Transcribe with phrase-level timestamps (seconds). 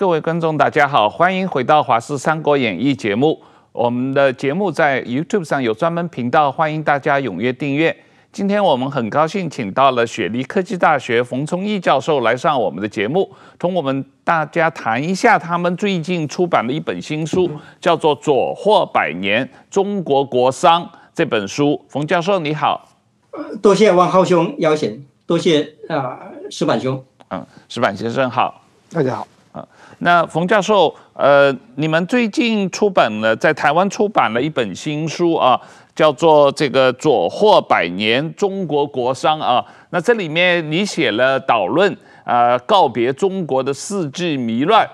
[0.00, 3.38] 各位观众，大家好，欢迎回到《华视三国演义》节目。
[3.70, 7.94] 我们的节目在 YouTube 上有专门频道，欢迎大家踊跃订阅。
[8.32, 21.78] 今天我们很高兴请到了雪梨科技大学冯崇义教授来上我们的节目，同我们大家谈一下他们最近出版的一本新书，叫做《左祸百年：中国国商》这本书。
[21.90, 22.88] 冯教授你好，
[23.60, 27.04] 多谢汪浩兄邀请，多谢啊石板兄。
[27.28, 29.28] 嗯，石板先生好，大家好。
[29.98, 35.60] 那冯教授，呃，你们最近出版了，在台湾出版了一本新书啊，
[35.94, 39.64] 叫做这个《左祸百年：中国国商》啊。
[39.90, 44.88] 那这里面你写了导论，呃，告别中国的世纪迷乱，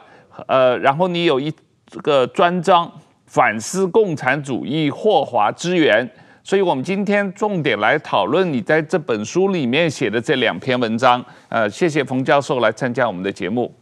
[0.49, 1.53] 呃，然后你有一
[1.87, 2.91] 这个专章
[3.27, 6.11] 反思共产主义霍华之源。
[6.43, 11.25] 所以，我们今天重点来讨论你在这本书里面写的这两篇文章。
[11.49, 13.75] 呃，谢谢冯教授来参加我们的节目。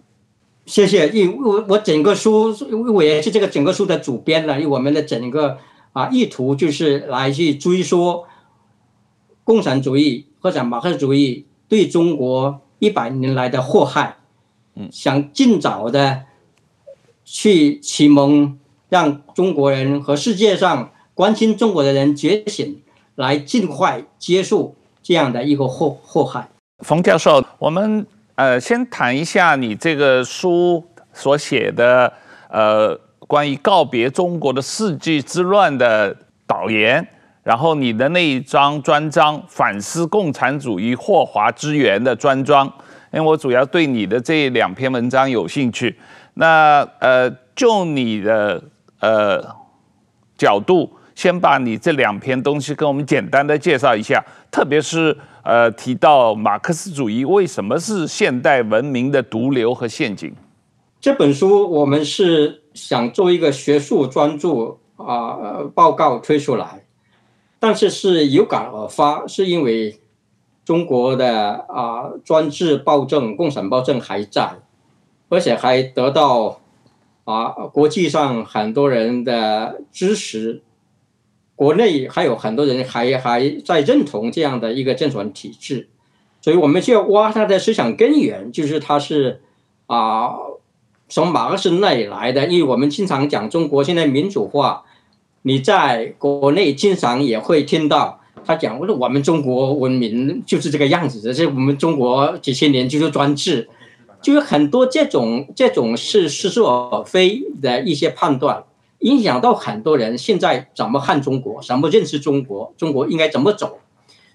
[0.66, 2.54] 谢谢，因为我我整个书，
[2.94, 4.54] 我也是这个整个书的主编了。
[4.54, 5.58] 因为我们的整个
[5.92, 8.24] 啊意图就是来去追溯
[9.44, 14.16] 共产主义或者马克思主义对中国一百年来的祸害，
[14.74, 16.22] 嗯，想尽早的
[17.24, 20.90] 去启蒙，让中国人和世界上。
[21.16, 22.82] 关心中国的人觉醒，
[23.14, 26.50] 来尽快结束这样的一个祸祸害。
[26.84, 28.04] 冯教授，我们
[28.36, 32.12] 呃先谈一下你这个书所写的
[32.48, 37.06] 呃关于告别中国的世纪之乱的导言，
[37.42, 42.66] 然后你的那一章专章反思共产主义祸华之源的专章，
[43.12, 45.98] 因为我主要对你的这两篇文章有兴趣。
[46.34, 48.62] 那呃就你的
[49.00, 49.44] 呃
[50.36, 50.90] 角度。
[51.14, 60.34] 先把你这两篇东西跟我们简单的介绍一下，特别是呃提到马克思主义为什么是现代文明的毒瘤和陷阱。
[61.00, 66.84] 这本书我们是想做一个学术专著啊、呃、报告推出来，
[67.60, 70.00] 但是是有感而发，是因为
[70.64, 74.54] 中国的啊专制暴政、共产暴政还在，
[75.28, 76.58] 而且还得到
[77.24, 80.62] 啊国际上很多人的支持。
[81.56, 85.88] 国内还有很多人还还在认同这样的一个政权体制，
[86.40, 89.40] 所以我们就要挖他的思想根源，就是他是
[89.86, 90.32] 啊
[91.08, 92.46] 从马克思那里来的。
[92.46, 94.82] 因为我们经常讲中国现在民主化，
[95.42, 103.68] 你在国内经常也会听到他讲，我说我们中国文明就是这个样子的，这我们中国几千年就是专制，
[104.20, 108.64] 就有很多这种这种是似是而非的一些判断。
[109.04, 113.78] 影响到很多人现在怎么看中国，怎么认识中国，中国应该怎么走，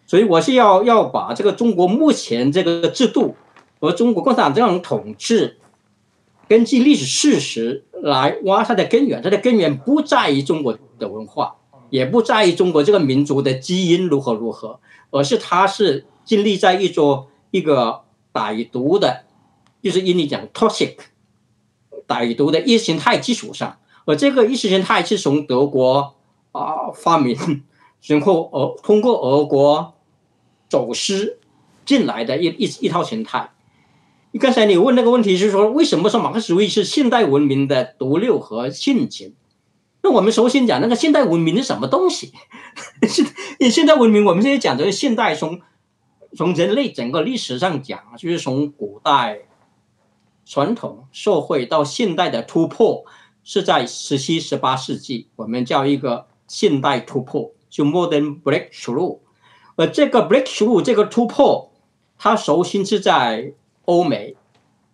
[0.05, 3.35] 所以我是要要把这个中国目前这个制度
[3.79, 5.57] 和中国共产党这种统治，
[6.47, 9.23] 根据历史事实来挖它的根源。
[9.23, 11.55] 它的根源不在于中国的文化，
[11.89, 18.01] 也不在于中国这个民族的基因如何如何，而是它是建立在一座一个
[18.31, 19.23] 歹毒的，
[19.81, 20.93] 就是英语讲 toxic
[22.07, 23.78] 歹毒的意识形态基础上。
[24.05, 26.15] 而这个意识形态是从德国
[26.51, 27.63] 啊发明，
[28.05, 29.93] 然后俄通过俄国
[30.67, 31.39] 走私
[31.85, 33.51] 进来的一一一套形态。
[34.31, 39.33] 你刚才你问那个问题是说，为什么说马克思主义是现代文明的毒瘤和陷阱？
[40.01, 42.31] 那我们首先讲那个现代文明是什么东西？
[43.59, 45.59] 现现代文明，我们现在讲的是现代从
[46.35, 49.41] 从人类整个历史上讲，就是从古代
[50.45, 53.03] 传统社会到现代的突破。
[53.51, 59.17] 是在十七、十八世纪，我们叫一个现代突破，就 modern breakthrough。
[59.75, 61.71] 而这个 breakthrough 这个突破，
[62.15, 63.55] 它首先是在
[63.85, 64.35] 欧美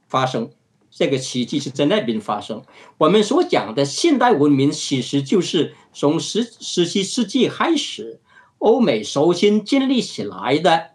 [0.07, 0.49] 发生，
[0.89, 2.63] 这个奇迹是在那边发生。
[2.97, 8.21] 我们所讲的现代文明，其实就是从十十七世纪开始，
[8.59, 10.91] 欧美首先建立起来的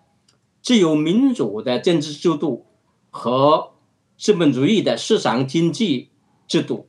[0.62, 2.64] 自由民主的政治制度
[3.10, 3.72] 和
[4.16, 6.08] 资本主义的市场经济
[6.48, 6.86] 制度。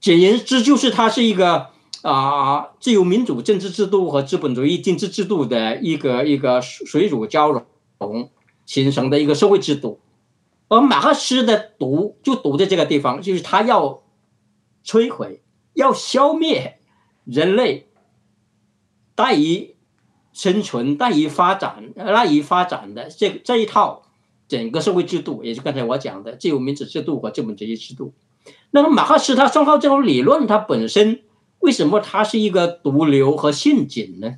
[0.00, 1.68] 简言之，就是它是一个
[2.02, 8.30] 啊自由民主政治制度和资本主义经济制度的一个一个水乳交融
[8.64, 10.00] 形成的一个社会制度。
[10.68, 14.02] 而马克思的毒就毒在这个地方，就是他要
[14.84, 15.42] 摧毁、
[15.72, 16.78] 要消灭
[17.24, 17.88] 人类
[19.16, 19.74] 赖以
[20.32, 24.02] 生存、赖以发展、赖以发展的这这一套
[24.46, 28.12] 整个社会制度，也就刚才我讲的自由民主制度和资本主义制度。
[28.70, 31.22] 那么马克思他创造这种理论，它本身
[31.60, 34.36] 为什么它是一个毒瘤和陷阱呢？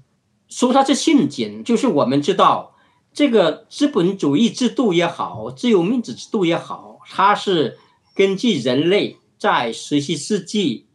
[0.49, 2.75] 说它是陷阱，就是我们知道
[3.13, 7.79] 这个资本主义制度也好，自由民主制度也好，它是
[8.15, 10.87] 根据人类在十七世纪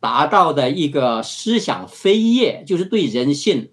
[0.00, 3.68] 达到的一个思想飞跃，就是对人性、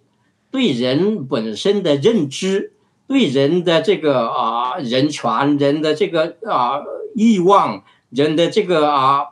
[0.51, 2.73] 对人本身的认知、
[3.07, 6.81] 对人的这个啊、人权、人的这个啊
[7.15, 9.27] 欲、望、人的这个啊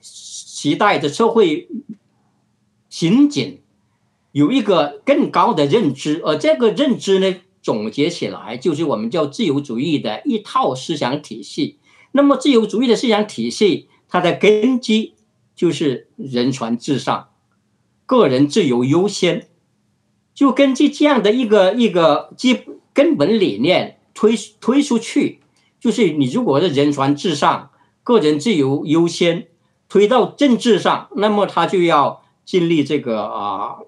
[0.00, 1.68] 时代的社会
[2.88, 3.60] 情景，
[4.32, 11.78] 有一个更高的认知，而这个认知呢，总结起来就是我们叫自由主义的一套思想体系。
[12.12, 15.14] 那么，自由主义的思想体系，它的根基
[15.54, 17.28] 就是人权至上，
[18.04, 19.48] 个人自由优先。
[20.34, 25.40] 就根据这样的一个一个基根本理念推推出去，
[25.78, 27.69] 就是你如果是人权至上，
[28.02, 29.48] 个人自由优先，
[29.88, 33.78] 推到政治上，那么他就要建立这个啊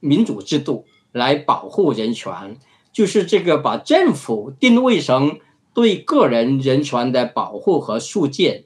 [0.00, 2.58] 民主制度来保护人权，
[2.92, 5.38] 就是这个把政府定位成。
[5.74, 8.64] 对个人人权的保护和实践，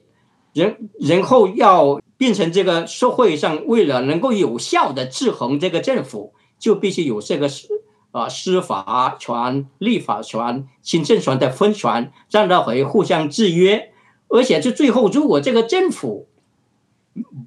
[0.51, 7.69] 然然后要变成这个社会上，为了能够有效的制衡这个政府，就必须有这个司
[8.11, 13.93] 啊司法权、立法权、行政权的分权，让它会互相制约。
[14.27, 16.27] 而且就最后，如果这个政府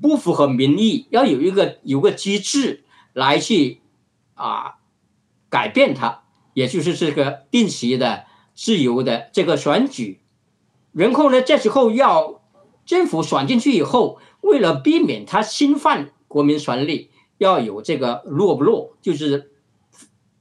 [0.00, 3.80] 不符合民意，要有一个有个机制来去
[4.34, 4.78] 啊
[5.48, 6.22] 改变它，
[6.54, 8.26] 也就是这个定期的。
[8.52, 10.20] 自由的这个选举，
[10.92, 12.42] 然后呢，这时候要
[12.84, 19.52] 政府选进去以后，为了避免他侵犯国民权利，要有这个 rule of law，就是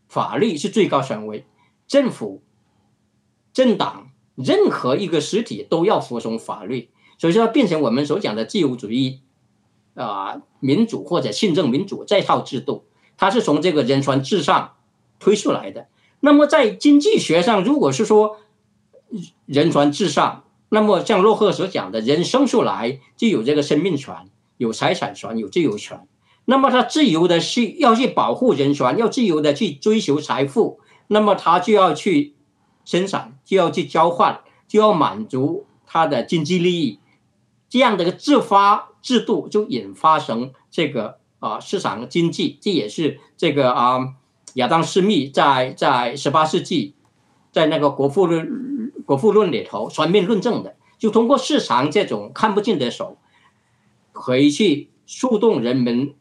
[0.09, 1.45] 法律是最高权威，
[1.87, 2.41] 政府、
[3.53, 4.09] 政党
[4.43, 9.19] 任何一个实体都要服从法律，所以说变成我们所讲的自由主义
[9.95, 12.85] 啊、民主或者信政民主这套制度，
[13.17, 14.75] 它是从这个人权至上
[15.19, 15.87] 推出来的。
[16.21, 18.37] 那么在经济学上，如果是说
[19.45, 24.15] 人权至上，那么像洛克所讲的，人生出来就有这个生命权、
[24.57, 26.07] 有财产权、有自由权。
[26.45, 32.35] 那么他自由的去要去保护人权，要自由的去追求财富，那么他就要去
[32.89, 36.99] 生产，就要去交换，就要满足他的经济利益。
[37.69, 44.15] 这样的一个自发制度就引发成这个啊市场经济，这也是这个啊。
[44.55, 46.95] 亚当·斯密在在十八世纪，
[47.51, 48.47] 在那个《国富论》
[49.03, 53.19] 《国富论》里头全面论证的，就通过市场这种看不见的手，
[54.11, 56.15] 可以去触动人们，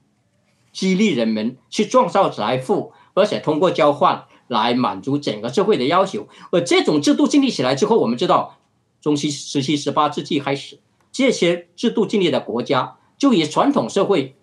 [0.71, 6.27] 激励人们去创造财富，而且通过交换来满足整个社会的要求。
[6.51, 8.59] 而这种制度建立起来之后，我们知道，
[9.01, 10.81] 中期十七、十八世纪开始，
[11.13, 14.35] 这些制度建立的国家就以传统社会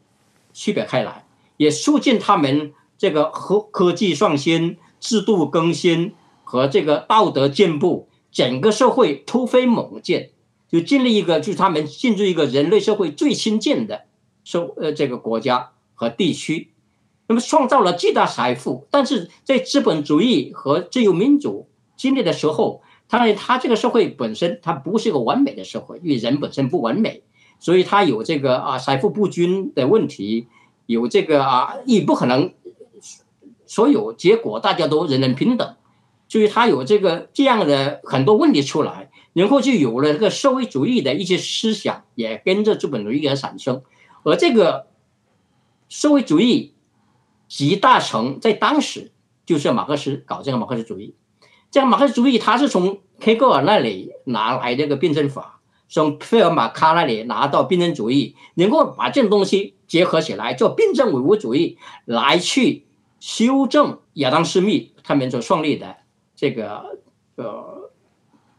[0.53, 1.25] 区别开来，
[1.57, 2.73] 也促进他们。
[2.97, 6.13] 这个科科技创新、制度更新
[6.45, 10.29] 和这个道德进步，整个社会突飞猛进，
[10.69, 14.05] 就建立一个就是他们进入一个人类社会最亲近的
[14.45, 16.71] 社呃这个国家和地区，
[17.27, 18.87] 那么创造了巨大财富。
[18.91, 27.23] 但是在资本主义和自由民主经历的时候，当然它这个社会本身它不是一个完美的社会，因为人本身不完美，
[27.59, 30.47] 所以它有这个啊财富不均的问题，
[30.85, 32.53] 有这个啊也不可能。
[33.67, 35.75] 所有结果大家都人人平等，
[36.29, 43.81] 所以他有这个这样的很多问题出来，然后就有了这个社会主义的一些思想，也跟着资本主义而产生。
[44.23, 44.85] 而这个
[45.89, 46.74] 社会主义
[47.47, 49.11] 集大成在当时
[49.45, 51.15] 就是马克思搞这个马克思主义。
[51.71, 55.59] 这个马克思主义他是从黑格尔那里拿来这个辩证法，
[55.89, 62.83] 从费尔马卡那里拿到辩证主义，能够把这种东西结合起来做辩证唯物主义来去。
[63.21, 65.95] 修正亚当·斯密他们所创立的
[66.35, 66.99] 这个
[67.37, 67.89] 呃，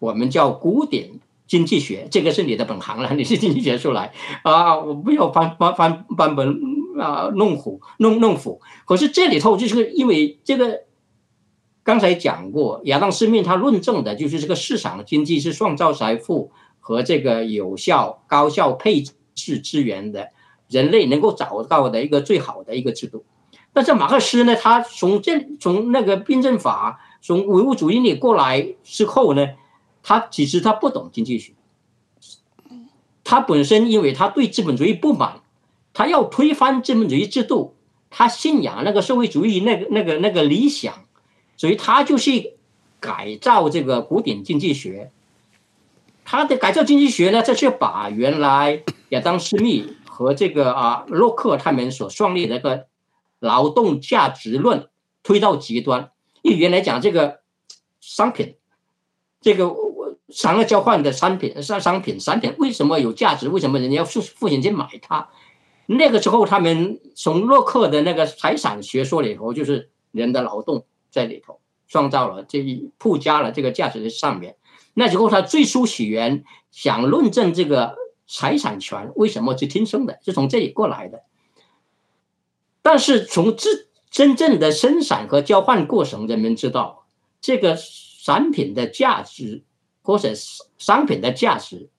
[0.01, 4.13] 我们叫古典经济学，这个是你的本行了，你是经济学出来
[4.43, 6.59] 啊，我不要翻翻翻翻本
[6.99, 8.61] 啊，弄虎弄弄虎。
[8.85, 10.83] 可是这里头就是因为这个
[11.83, 16.51] 刚才讲过，亚当·斯密他论证的就是这个市场经济是创造财富
[16.81, 19.03] 和这个有效高效配
[19.35, 20.31] 置资源的
[20.69, 23.25] 人类能够找到的一个最好的一个制度。
[23.73, 29.49] 但是马克思呢，他从这从那个辩证法，从唯物主义里过来之后呢，
[30.03, 31.53] 他其实他不懂经济学，
[33.23, 35.43] 他本身因为他对资本主义不满，
[35.97, 37.75] 他要推翻资本主义制度，
[38.11, 40.93] 他信仰那个社会主义那个那个那个理想，
[41.57, 42.53] 所以他就去
[43.01, 45.11] 改造这个古典经济学。
[46.27, 52.87] 他的改造经济学呢，这是把原来亚当斯密和这个啊洛克他们所创立的一个。
[53.39, 54.89] 劳动价值论
[55.23, 56.11] 推到极端，
[56.41, 57.41] 因为原来讲这个
[58.01, 58.57] 商品，
[59.43, 59.71] 这个
[60.31, 63.51] 商业交换的商品商商品商品为什么有价值？
[63.51, 65.29] 为什么人家要付付钱去买它？
[65.87, 74.57] 那个时候，他们从洛克的那个财产学说里头，就是人的劳动在里头创造了这一附加了这个价值在上面。
[74.95, 81.23] 那时候他最初起源想论证这个财产权为什么是天生的，是从这里过来的。
[82.83, 87.07] 但是从真真正的生产和交换过程，人们知道
[87.41, 87.77] 这个
[88.25, 89.63] 产品的价值
[90.03, 90.33] 或者
[90.79, 91.91] 商品的价值。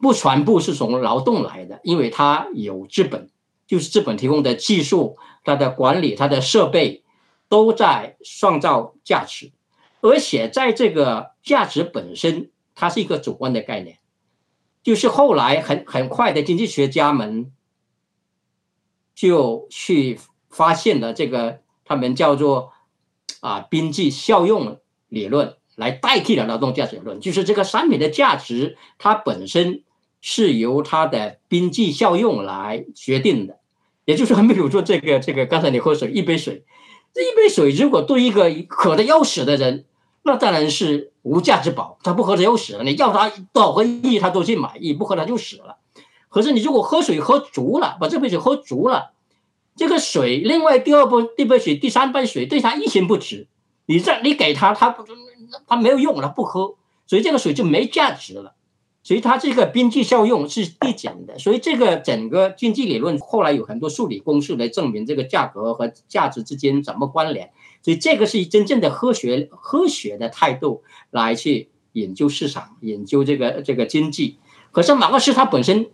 [0.00, 3.28] 不全部是从劳动来的，因为它有资本，
[3.66, 7.02] 就是资本提供的技术、它的管理、它的设备，
[7.48, 9.50] 都在创造价值。
[10.00, 13.98] 而且在这个价值本身，它是一个主观的概念，
[14.84, 17.50] 就是后来很很快的经济学家们
[19.16, 22.72] 就去发现了这个，他们叫做
[23.40, 24.78] 啊边际效用
[25.08, 29.82] 理论，来代替了劳动价值论，就是这个商品的价值它本身。
[30.20, 33.58] 是由它的边际效用来决定的，
[34.04, 36.64] 也就是说，比如说这个这个，刚才你喝水一杯水，
[37.14, 39.84] 这一杯水如果对一个渴得要死的人，
[40.22, 42.84] 那当然是无价之宝，他不喝他要死了。
[42.84, 45.76] 你要他多少个亿，他都去买，一不喝他就死了。
[46.28, 49.12] 可是你如果喝水喝足了，把这杯水喝足了，
[49.76, 53.46] 这个水另外第二杯、第杯水、第三杯水对他一钱不值，
[53.86, 55.04] 你这你给他，他不
[55.66, 56.74] 他没有用了，不喝，
[57.06, 58.54] 所以这个水就没价值了。
[59.08, 67.50] 所以它这个边际效用是递减的，所以这个整个经济理论后来有很多数理公式来证明这个价格和价值之间怎么关联。
[67.82, 74.36] 所以这个是真正的科学科学的态度来去研究市场、研究这个这个经济。
[74.72, 75.88] 可是马克思他本身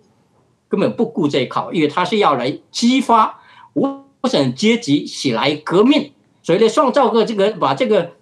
[0.69, 3.41] 根本不顾这一套，因为他是要来激发
[3.75, 6.11] 无产阶级起来革命，
[6.43, 8.15] 所以呢，创造个这个把这个。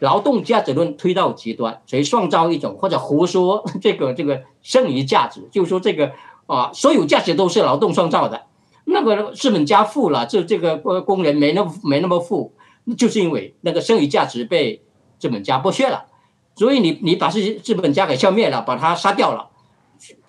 [0.00, 6.12] 劳动价值论推到极端，所以创造一种或者胡说 这个这个剩余价值，就是说这个
[6.46, 8.44] 啊，所有价值都是劳动创造的。
[8.84, 12.52] 那个资本家富了，这这个工人没那么没那么富，
[12.96, 14.82] 就是因为那个剩余价值被
[15.18, 16.04] 资本家剥削了。
[16.54, 19.50] 所以你你把这些资本家给消灭了，把他杀掉了，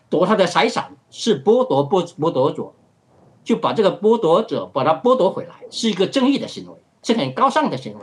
[0.09, 2.73] 夺他的财产是剥夺剥剥夺者，
[3.43, 7.99] 就把这个剥夺者把他剥夺回来，是一个正义的行为，是很高尚的行为。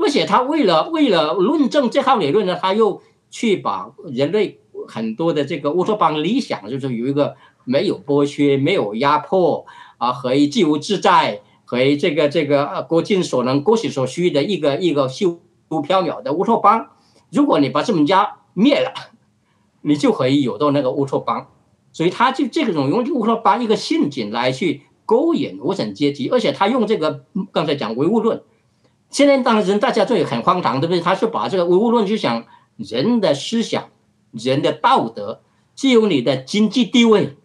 [0.00, 9.66] 而且他为了为了论证这套理论呢，他又去把人类很多的这个乌托邦理想，就是有一个没有剥削、没有压迫
[9.98, 15.38] 啊，和自由自在，和这个这个啊各尽所能、各取所需的一个一个虚无
[15.68, 16.88] 缥缈的乌托邦。
[17.30, 18.92] 如果你把资本家灭了，
[19.82, 21.48] 你就可以有到那个乌托邦。
[21.92, 28.42] 所以他就这种用乌托邦一个陷阱来去勾引无产阶级，而且他用这个刚才讲唯物论。
[29.10, 31.00] 现在当然大家就很荒唐，对不对？
[31.00, 32.44] 他是把这个唯物论就想
[32.76, 33.88] 人的思想、
[34.32, 35.40] 人的道德，
[35.76, 37.36] 是由你的经济地位、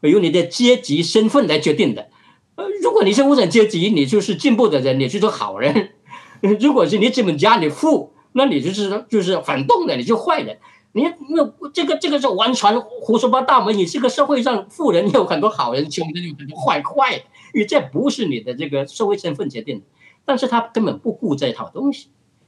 [0.00, 2.08] 由你的阶级身份来决定的。
[2.56, 5.72] 呃，如果你是无产阶级，你就是进步的人，你就是好人；
[6.60, 10.58] 如果是你资本家，你富，那你就是就是反动的，你就坏人。
[10.92, 13.70] 你那这个这个是完全胡说八道嘛？
[13.70, 17.22] 你这个社会上富人有很多好人，穷人有很多坏坏
[17.54, 19.84] 你，这不是你的这个社会身份决定的。
[20.30, 22.06] 但是他根本不顾这套东西，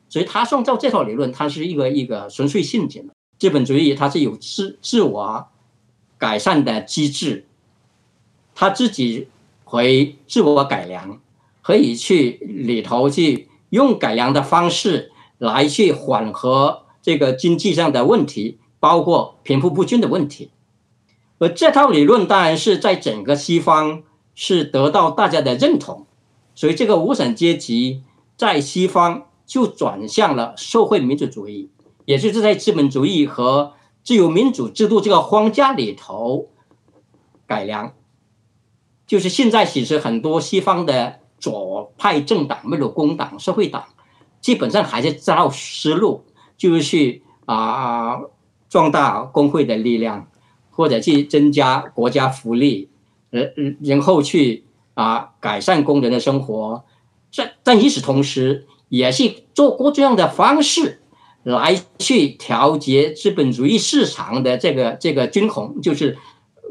[0.09, 3.11] 所以他创造这套理论，它是一个一个纯粹陷阱。
[3.41, 5.49] 资本主义它是有自自我
[6.17, 7.45] 改善的机制，
[8.55, 9.27] 他自己
[9.65, 11.19] 会自我改良，
[11.61, 20.53] 可以去里头去用改良的方式来去缓和这个经济上的问题，包括贫富不均的问题。
[21.41, 24.05] 而这套理论当然是在整个西方
[24.37, 26.07] 是得到大家的认同。
[26.55, 28.03] 所以，这个无产阶级
[28.37, 31.71] 在西方就转向了社会民主主义，
[32.05, 33.73] 也就是在资本主义和
[34.05, 36.51] 自由民主制度这个框架里头
[37.47, 37.95] 改良。
[39.07, 43.85] 就是现在，其实很多西方的左派政党，比如工党、社会党，
[44.41, 46.25] 基本上还是照思路，
[46.59, 48.21] 就是去啊
[48.69, 50.29] 壮大工会的力量，
[50.71, 52.91] 或者去增加国家福利，
[53.31, 53.41] 呃，
[53.83, 54.65] 然后去。
[54.95, 56.85] 啊，改善工人的生活，
[57.31, 61.01] 这但与此同时，也是做过这样的方式
[61.43, 66.19] 来去调节资本主义市场的这个这个均衡，就是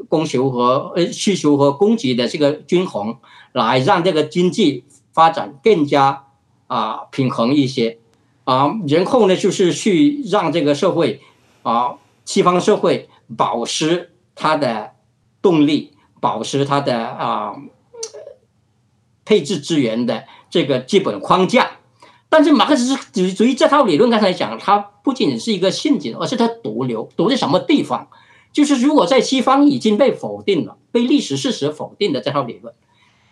[0.08, 3.18] 供求和呃需求和供给的这个均衡，
[3.52, 6.26] 来让这个经济发展更加
[6.68, 7.98] 啊平衡一些
[8.44, 11.20] 啊，然后呢，就是去让这个社会
[11.64, 14.92] 啊西方社会保持它的
[15.42, 17.56] 动力，保持它的啊。
[19.24, 21.70] 配置资源的这个基本框架，
[22.28, 28.08] 但是马克思主义这套理论刚才讲，它不仅仅是一个陷阱，而是它毒瘤，毒在什么地方？
[28.52, 32.74] 就是如果在西方已经被否定了，被历史事实否定的这套理论，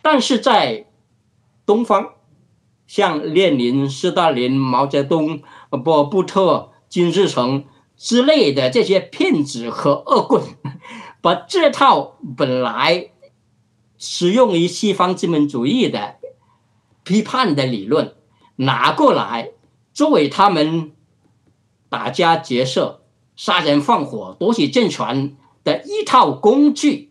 [0.01, 0.87] 但是在
[1.67, 2.13] 东方，
[2.87, 5.43] 像列宁、斯大林、毛泽东、
[5.85, 7.65] 波布特、金日成
[7.97, 10.43] 之类的这些骗子和恶棍，
[11.21, 13.11] 把这套本来
[14.01, 16.17] 适用于西方资本主义的
[17.05, 18.17] 批判的理论
[18.57, 19.53] 拿过来，
[19.95, 20.91] 作为他们
[21.89, 22.97] 打家劫舍。
[23.37, 27.11] 杀人放火、夺取政权的一套工具，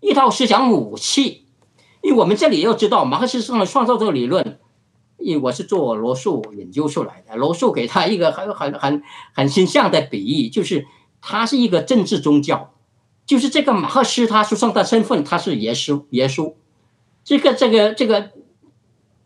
[0.00, 1.46] 一套思想武器。
[2.02, 4.60] 因为我们这里要知道，马克思创创造这个理论，
[5.16, 7.34] 因为我是做罗素研究出来的。
[7.34, 10.86] 罗素给他一个很很很很形象的比喻，就是
[11.22, 12.74] 他是一个政治宗教，
[13.30, 16.52] 就是这个马克思他书上的身份，他是耶稣，耶稣。
[17.22, 18.30] 这个这个这个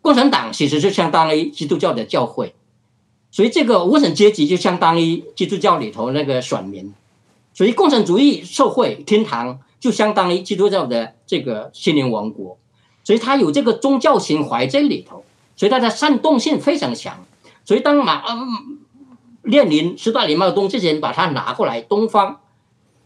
[0.02, 2.54] 共产党其实就相当于基督教的教会。
[3.30, 6.92] 所以这个无产阶级就相当于基督教里头那个选民，
[7.54, 12.58] 所以共产主义社会天堂就相当于基督教的这个心灵王国，
[13.04, 15.24] 所以它有这个宗教情怀在里头，
[15.56, 17.24] 所以它的煽动性非常强。
[17.64, 18.80] 所以当马嗯
[19.44, 22.40] 列宁、斯大林、毛泽东这些人把它拿过来，东方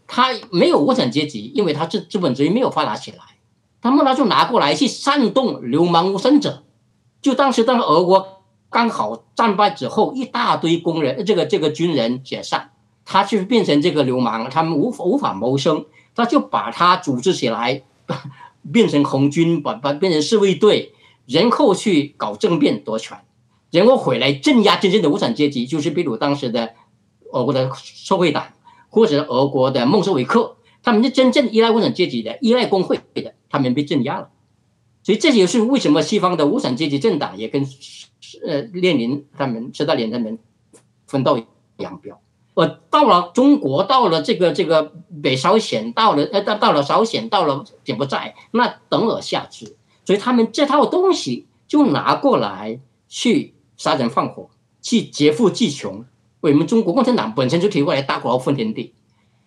[0.09, 3.19] 他没有无产阶级，因为他资资本主义没有发达起来，
[3.79, 6.63] 他们呢就拿过来去煽动流氓无产者，
[7.21, 8.35] 就当时当时俄国。
[8.71, 12.69] 刚好战败之后，一大堆工人，这个这个军人解散，
[13.03, 17.81] 他就变成这个流氓，他们无法无法谋生，他就把他组织起来，
[18.71, 20.93] 变成红军，把把变成侍卫队，
[21.25, 23.17] 然后去搞政变夺权，
[23.71, 26.75] 然后回来镇压真正的无产阶级，就是比如当时的
[27.31, 28.45] 俄国的社会党，
[28.89, 34.29] 或者俄国的孟什维克，他们是真正依赖无产阶级的，依赖工会的，他们被镇压了，
[35.03, 37.65] 所以这就是为什么西方的无产阶级政党也跟。
[38.45, 40.37] 呃，列宁他们、斯大林他们
[41.07, 41.39] 分道
[41.77, 42.21] 扬镳。
[42.53, 49.75] 呃，到了中国，到了这个这个北朝鲜，到了呃到到了朝鲜，到了柬埔寨，那等而下之。
[50.05, 56.05] 所以他们这套东西就拿过来去杀人放火，去劫富济穷。
[56.41, 58.93] 我们中国共产党本身就提过来大国分田地，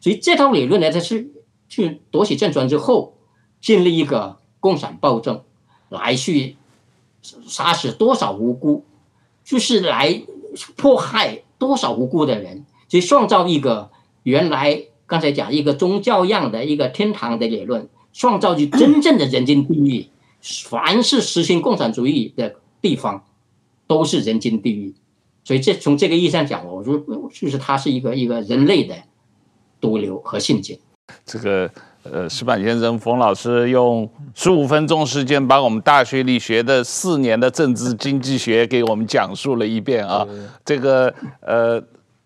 [0.00, 1.30] 所以这套理论呢，它是
[1.68, 3.14] 去夺取政权之后，
[3.60, 5.42] 建立一个共产暴政
[5.88, 6.56] 来去。
[7.46, 8.82] 杀死多少无辜，
[9.44, 10.22] 就是来
[10.74, 13.92] 迫害多少无辜的人，去创造一个
[14.24, 20.08] 原来刚才讲一个宗教样的一个天堂的理论，创造出真正的人间地狱。
[20.40, 23.24] 凡是实行共产主义的地方，
[23.86, 24.92] 都是人间地狱。
[25.44, 26.98] 所以这从这个意义上讲，我说
[27.32, 28.94] 就是它是一个一个人类的
[29.80, 30.78] 毒瘤和陷阱。
[31.24, 31.70] 这个。
[32.04, 40.26] 呃，石板先生，冯老师用十五分钟时间把我们大学里学的四年的政治经济学给我们讲述了一遍啊。
[40.64, 41.80] 这个呃，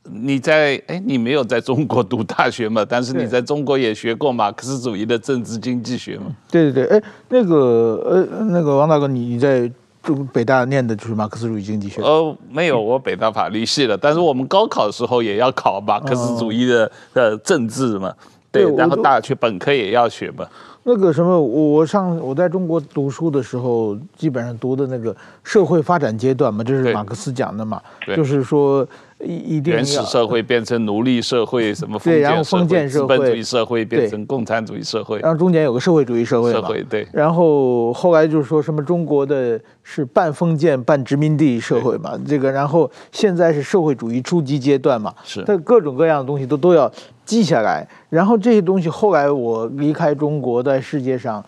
[0.04, 2.86] 你在哎，你没有在中国读大学嘛？
[2.88, 6.34] 但是你在中国也学过马克思主义的政治经济学嘛？
[6.50, 9.70] 对对对，哎，那个呃，那个王大哥，你你在
[10.14, 12.00] 中北大念的就是马克思主义经济学？
[12.00, 18.14] 呃，没有，我北大法律系的，但是我们高考的时候也要考马克思主义的呃政治嘛。
[18.52, 20.48] 对，然后大学本科也要学吧。
[20.88, 27.82] 那个什么，我我上我在中国读书的时候，基本上读的那个社会发展阶段嘛，这是马克思讲的嘛，
[28.14, 28.86] 就是说。
[29.18, 46.92] 一一定要原始社会变成奴隶社会，什么对，然后封建社会、资本主义社会变成共产主义社会，然后中间有个社会主义社会嘛，社会对，然后后来就是说什么中国的是半封建半殖民地社会嘛，这个然后现在是社会主义初级阶段嘛，是，它各种各样的东西都都要
[47.26, 51.44] 记下来，然后这些东西后来我离开中国，在世界上。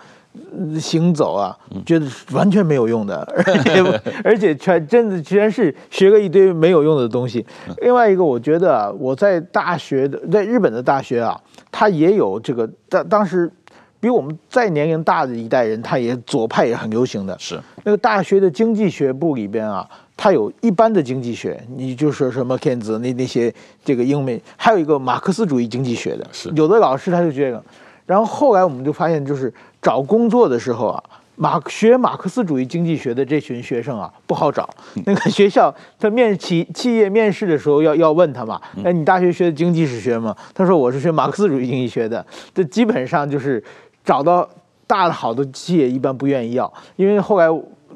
[0.78, 7.44] 行走啊，觉得完全没有用的， 而且而且全真的全是学了一堆没有用的东西。
[7.78, 11.40] 另外一个，我觉得啊，我在大学的，在日本的大学啊，
[11.72, 13.50] 他也有这个当当时
[13.98, 17.36] 比我们再年龄大的一代人，他也左派也很流行的。
[17.40, 19.88] 是那个大学的经济学部里边啊，
[20.18, 23.50] 他有一般的经济学，你就说什么 Keynes 那那些
[23.82, 26.26] 这个英美，还有一个马克思主义经济学的。
[26.30, 27.64] 是有的老师他就这个，
[28.04, 29.50] 然后后来我们就发现就是。
[29.80, 31.02] 找工作的时候啊，
[31.36, 34.68] 马学马克思主义经济学的这群学生啊不好找。
[35.06, 40.36] 那个学校他面企企业面试的时候要要问他嘛，哎，你大学学的经济史学吗？
[40.52, 42.26] 他说我是学马克思主义经济学的。
[42.52, 43.62] 这基本上就是
[44.04, 44.46] 找到
[44.84, 47.46] 大的好的企业一般不愿意要，因为后来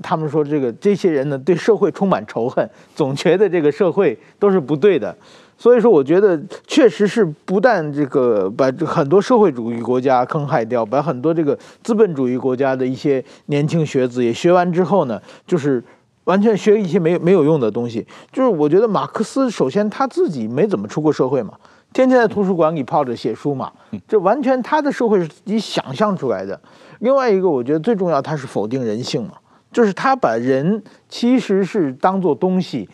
[0.02, 5.16] 他们说这个这些人呢对社会充满仇恨，总觉得这个社会都是不对的。
[5.56, 15.80] 所以说，我觉得确实是不但这个把很多社会主义国家坑害掉，把很多这个资本主义国家的一些年轻学子也学完之后呢，就是
[16.24, 18.04] 完全学一些没有没有用的东西。
[18.32, 21.54] 就是我觉得马克思首先他自己没怎么出过社会嘛，
[21.92, 23.70] 天天在图书馆里泡着写书嘛，
[24.08, 26.60] 这完全他的社会是自己想象出来的。
[26.98, 29.34] 另外一个，我觉得最重要，他是否定人性嘛，
[29.72, 32.88] 就是他把人其实是当做东西。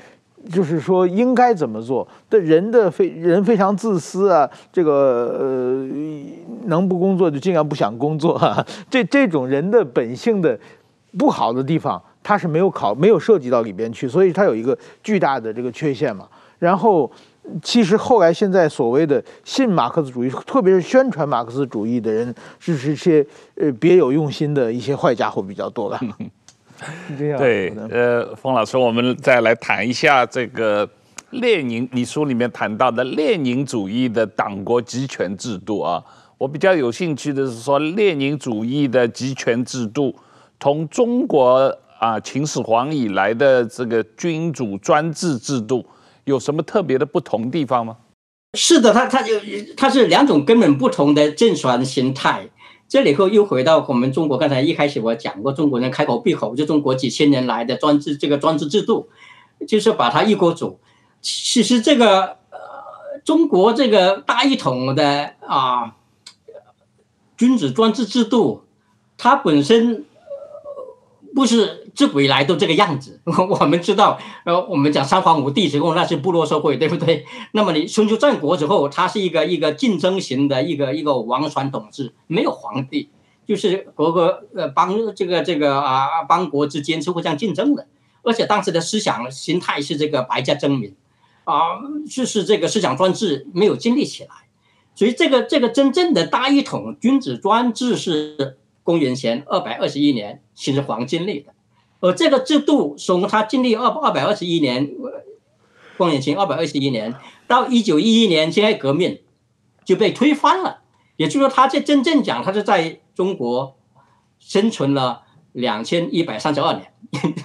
[0.51, 2.07] 就是说，应该怎么做？
[2.27, 5.89] 但人的非人非常自私啊，这个呃，
[6.67, 8.65] 能不工作就尽量不想工作啊。
[8.89, 10.59] 这这种人的本性的
[11.19, 16.27] 不好的地方，他是没有考没有涉及到里边去，所以他有一个巨大的这个缺陷嘛。
[16.59, 17.11] 然后，
[17.61, 26.01] 其实后来现在所谓的信马克思主义，特别是宣传马克思主义的人，是是些呃别有用心的一些坏家伙比较多吧。
[27.17, 30.89] 对，呃，冯老师，我们再来谈一下这个
[31.31, 36.03] 列宁，你书里面谈到的列宁主义的党国集权制度啊，
[36.37, 40.15] 我比较有兴趣的是说，列宁主义的集权制度
[40.59, 45.85] 同中国啊秦始皇以来的这个君主专制制度
[46.25, 47.97] 有什么特别的不同地方吗？
[48.57, 49.35] 是的，它它就
[49.77, 52.49] 它是两种根本不同的政权形态。
[52.89, 59.09] 这里后又回到我们中国，刚才一开始我讲过，中国人开口闭口就中国几千年来的专制，这个专制制度，
[59.67, 60.81] 就是把它一锅煮。
[61.21, 65.97] 其实这个呃，中国这个大一统的啊，
[67.37, 68.65] 君子专制制度，
[69.17, 70.05] 它本身。
[71.35, 73.21] 不是自古以来都这个样子。
[73.27, 77.27] 我们知道，呃，我们讲三皇五帝之后，那是部落社会，对不对？
[77.51, 83.11] 那么你春秋战国之后，它是一个一个竞争型的一个一个王权统治，没有皇帝，
[83.49, 87.89] 就是各个呃邦这个这个啊邦国之间是互相竞争的。
[88.23, 90.95] 而且当时的思想形态是这个百家争鸣，
[91.43, 94.31] 啊，就是这个思想专制没有建立起来。
[94.95, 98.57] 所以这个这个真正的大一统君子专制是。
[98.85, 101.53] 公元前二百二十一年，秦始皇建立的，
[102.01, 104.91] 而这个制度从他建立二二百二十一年，
[105.97, 107.15] 公元前二百二十一年
[107.47, 109.21] 到一九一一年辛亥革命
[109.85, 110.83] 就被推翻了。
[111.17, 113.77] 也就是说，他这真正讲，他是在中国
[114.39, 116.93] 生存了两千一百三十二年。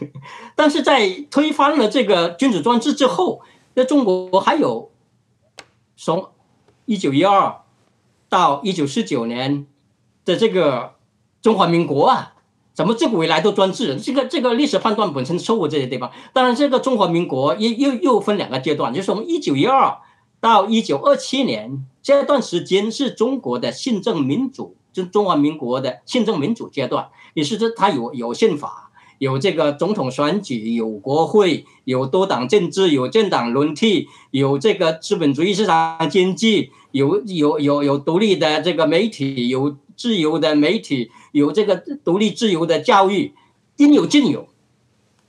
[0.56, 3.42] 但是在推翻了这个君主专制之后，
[3.74, 4.92] 那中国还有
[5.96, 6.30] 从
[6.86, 7.62] 一九一二
[8.30, 9.66] 到一九四九年
[10.26, 10.94] 的这个。
[11.44, 12.33] 中华民国啊，
[12.74, 14.00] 怎么自古以来都专制？
[14.00, 16.12] 这个这个历史判断本身错误这些地方。
[16.34, 19.96] 当然，这个中华民国又又又分两个阶段，就是从一九一二
[20.42, 27.10] 到一九二七年这段时间是中国的宪政民主，就中华民国的宪政民主阶段。
[27.36, 41.12] 也是这，它有有宪法，有这个总统选举，有国会，有多党政治，有政党轮替，有这个资本主义市场经济，有有有有独立的这个媒体，有自由的媒体。
[41.34, 43.34] 有这个独立自由的教育，
[43.78, 44.48] 应有尽有，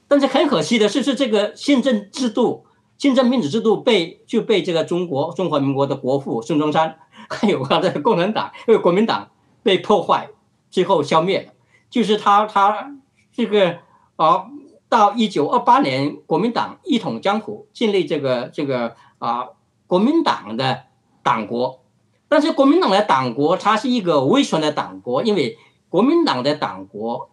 [0.06, 2.66] 但是很可惜的是，是这个宪政制度、
[2.98, 6.98] 宪政民主制度被就被这个中国中华民国的国父孙中山，
[7.30, 9.30] 还有他的共产党、还有国民党
[9.62, 10.28] 被破坏，
[10.70, 11.52] 最后消灭了。
[11.88, 12.94] 就是他他
[13.32, 13.78] 这个
[14.16, 14.44] 啊，
[14.90, 19.48] 到一九二八年，国民党一统江湖，建立这个这个啊
[19.86, 20.82] 国民党的
[21.22, 21.80] 党国，
[22.28, 25.56] 但是国民党的党国，它是一个威权的党国，因为。
[25.94, 27.30] 国民党的党国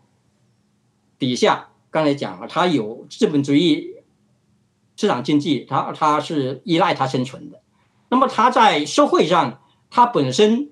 [1.17, 3.95] 底下，刚才讲了，它有资本主义
[4.95, 7.60] 市场经济，它它是依赖它生存的。
[8.10, 10.69] 那么它在社会上，它本身，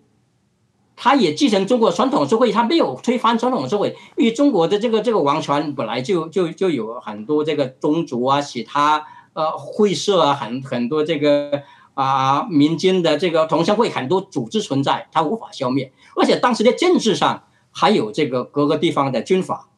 [0.96, 3.98] 它也继承中国传统社会，它没有推翻传统社会。
[4.18, 11.64] 因为中国的这个这个王权本来就就就有很多这个宗族啊，其他呃会社啊，很很多这个
[11.96, 15.92] 啊民间的这个同乡会很多组织存在，它无法消灭。
[16.16, 17.46] 而且当时的政治上。
[17.72, 19.70] 还有这个各个地方的军阀，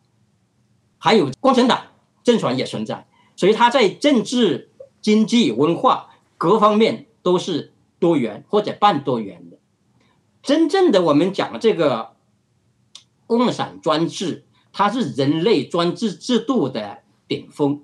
[0.98, 1.88] 还有共产党
[2.24, 9.58] 政权也存在，所以他在政治、经济、文化各方面都是多元或者半多元的。
[10.42, 12.14] 真正的我们讲这个
[13.28, 17.82] 共产专制，它是人类专制制度的顶峰，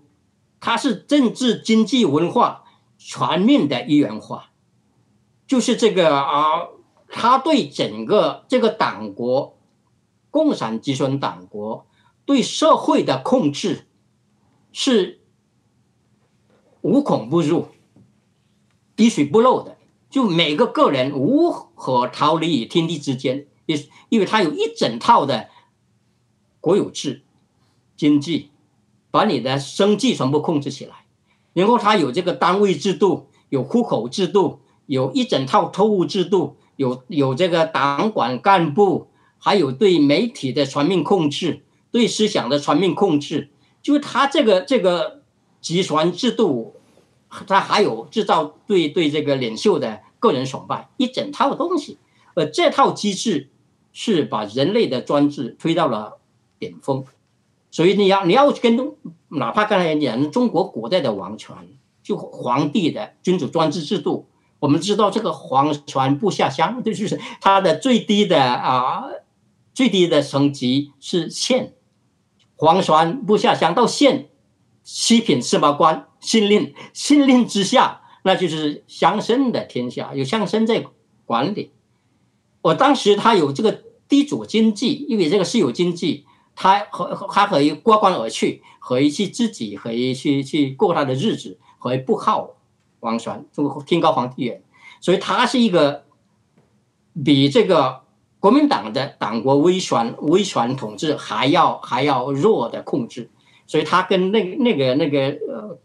[0.59, 2.63] 它是政治、经济、文化
[2.97, 4.51] 全面的一元化，
[5.45, 6.67] 就是这个啊，
[7.09, 9.56] 他对整个这个党国。
[10.37, 11.87] 共产集权党国
[12.23, 13.87] 对社会的控制
[14.71, 15.19] 是
[16.81, 17.69] 无孔不入、
[18.95, 19.77] 滴水不漏的，
[20.11, 23.47] 就每个个人无可逃离于天地之间。
[23.65, 25.49] 因因为它有一整套的
[26.61, 27.23] 国有制、
[27.95, 28.51] 经济，
[29.09, 31.07] 把你的生计全部控制起来。
[31.53, 39.07] 然后它有这个单位制度，有户口制度，有一整套特务制度，有有这个党管干部。
[39.37, 43.49] 还有对媒体的全面控制，对思想的全面控制，
[43.81, 45.21] 就是他这个这个
[45.61, 46.75] 集权制度，
[47.47, 51.97] 他还有制造对对这个领袖的个人崇拜，一整套东西。
[52.35, 53.49] 呃，这套机制
[53.93, 56.19] 是把人类的专制推到了
[56.59, 57.03] 顶峰。
[57.71, 58.95] 所以你要你要跟
[59.29, 61.55] 哪怕刚才讲中国古代的王权，
[62.03, 64.27] 就皇帝的君主专制制度，
[64.59, 69.03] 我们知道这个皇权不下乡，这就是他的最低的啊
[69.77, 71.75] 最低的层级是县，
[72.55, 74.27] 皇权不下乡到县，
[74.83, 80.83] 七品司马官信令，信令之下那就是乡绅的天下，有乡绅在
[81.25, 81.69] 管理。
[82.63, 86.25] 我当时他有这个地主经济，因为这个私有经济。
[86.55, 92.55] 他和他可以过关而去，可以去自己可以去去过他的日子，可以不靠
[93.01, 94.63] 王权，这个天高皇帝远。
[94.99, 96.05] 所以他是一个
[97.23, 98.01] 比这个
[98.47, 103.29] 国民党的党国威权威权统治还要还要弱的控制。
[103.65, 105.77] 所以他跟那那个那个呃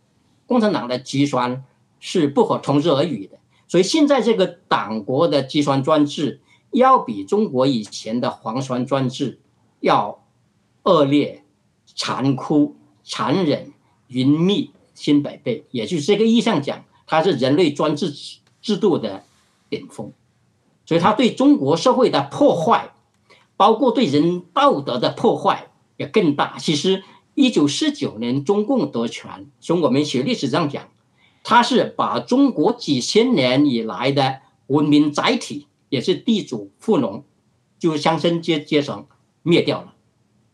[0.47, 1.65] 共产党的集权
[1.99, 3.37] 是不可同日而语的。
[3.67, 9.41] 所以现在这个党国的集权专制，要比中国以前的皇权专制
[9.81, 10.21] 要。
[10.85, 11.45] 恶劣、
[11.95, 13.73] 残酷、残忍、
[14.09, 18.13] 严密，千百倍，也就是这个意义上讲，它是人类专制
[18.61, 19.23] 制度的
[19.71, 20.13] 顶峰，
[20.85, 22.93] 所以他对中国社会的破坏，
[23.57, 26.59] 包括对人道德的破坏也更大。
[26.59, 30.89] 其实，一九四九年中共夺权，从我们学历史上讲，
[31.45, 37.25] 他是把中国几千年以来的文明载体，也是地主富农，
[37.79, 39.07] 就乡绅阶阶层
[39.43, 39.95] 灭掉了。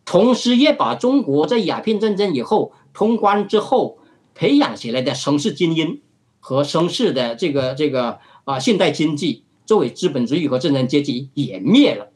[0.04, 3.98] 同时，也把中国在鸦片战争以后通关之后
[4.34, 6.00] 培养起来的城市精英
[6.40, 12.08] 和城市的这个这个啊现代经济作为资本主义和政产阶级也灭了。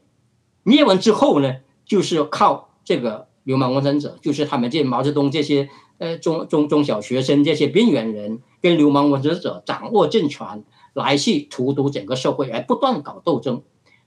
[0.63, 10.63] 灭完之后呢，就是靠这个流氓共产者，就是他们这毛泽东这些呃中中中小学生这些边缘人跟流氓共产者掌握政权，
[10.93, 13.61] 来去荼毒整个社会，而不断搞斗争。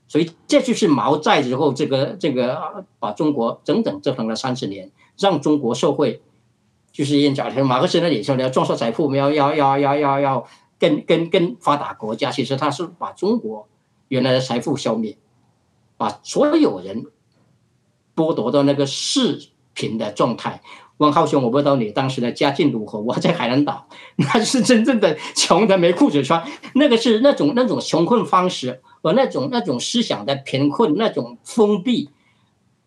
[0.09, 6.21] 所以这就是毛在之后，这个这个把中国整整折腾了三十年，让中国社会
[6.91, 10.47] 就是因讲马克思那里说的要创造财富，要要要要要要
[10.79, 13.67] 跟跟跟发达国家，其实他是把中国
[14.07, 15.17] 原来的财富消灭，
[15.97, 17.05] 把所有人
[18.15, 20.61] 剥夺到那个视频的状态。
[20.97, 28.81] 汪浩兄，我不知道你当时的家境如何，我在海南岛，那是真正的穷的没裤子穿，那个是那种那种穷困方式。
[29.03, 32.09] 和那种那种思想的贫困，那种封闭，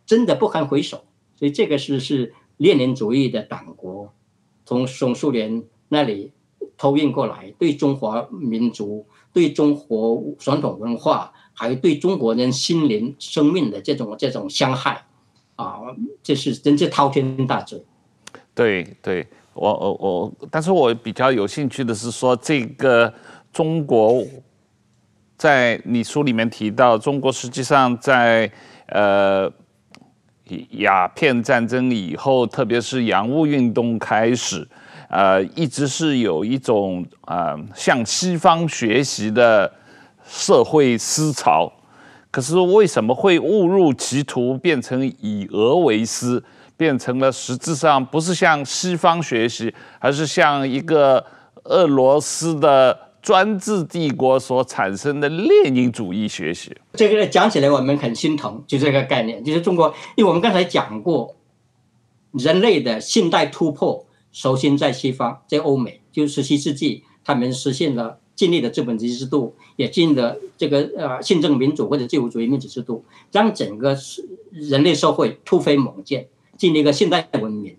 [0.04, 1.04] 真的不堪回首。
[1.36, 4.12] 所以这个是是列宁主义的党国，
[4.66, 6.32] 从从苏联那里
[6.80, 15.04] 偷运过来，对中华民族、对中国传统文化，还有对中国人心灵生命的这种这种伤害，
[15.56, 15.80] 啊，
[16.22, 17.78] 这是真是滔天大罪。
[18.54, 23.12] 对对，我我我，但是我比较有兴趣的是说这个
[23.52, 24.24] 中国。
[25.36, 28.50] 在你书里面提到，中国实际上在
[28.88, 29.50] 呃
[30.72, 34.68] 鸦片战争以后，特别是洋务运动开始，
[35.10, 39.70] 呃，一直是有一种啊、呃、向西方学习的
[40.24, 41.70] 社会思潮。
[42.30, 46.42] 可是为什么会误入歧途，变成以俄为师，
[46.76, 51.26] 变成了实质上不是向西方学习，而是向一个
[51.64, 53.10] 俄罗斯的。
[53.22, 61.36] 专制帝国所产生的列宁主义学习，这个讲起来我们很心疼，就这个概念，就是中国，因为我们刚才讲过，
[62.32, 73.96] 人类的现代突破首先在西方，在欧美，就十七世纪，他们实现了建立了资本主义制度，也建立了这个呃宪政民主或者自由主义民主制度，让整个
[74.50, 77.76] 人类社会突飞猛进，建立一个现代文明。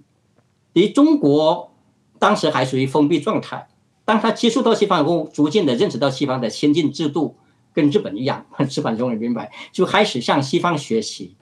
[0.74, 1.72] 离中国
[2.20, 3.68] 当时还属于封闭状态。
[4.04, 7.36] 当他接触到西方以后，逐渐的认识到西方的先进制度
[7.74, 11.36] 跟日本一样，日本终于明白，就开始向西方学习。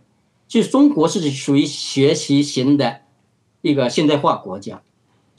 [0.47, 3.01] 就中国是属于学习型的
[3.61, 4.81] 一个现代化国家，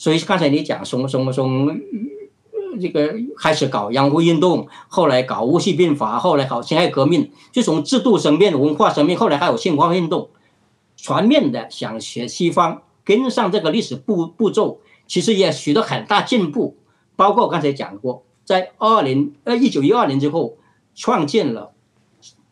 [0.01, 1.79] 所以刚才你讲从从从
[2.81, 10.31] 这个开始搞洋务运动，后来搞戊戌变法，后来搞辛亥革命，就从制度层面、文化层面，后来还有宪法运动，
[10.97, 16.79] 全面的想学西方，跟上这个历史步步骤，其实也取得很大进步。
[17.15, 20.57] 包括刚才讲过，在二零呃一九一二年之后，
[20.95, 21.73] 创建了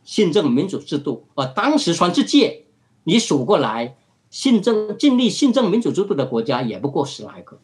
[0.04, 1.24] 宪政民主制度。
[1.34, 2.64] 而当时全世界
[3.04, 3.96] 你数过来，
[4.30, 7.58] 信政建立信政民主制度的国家也不过十来个。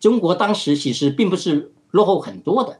[0.00, 2.78] 中国当时其实并不是落后很多的。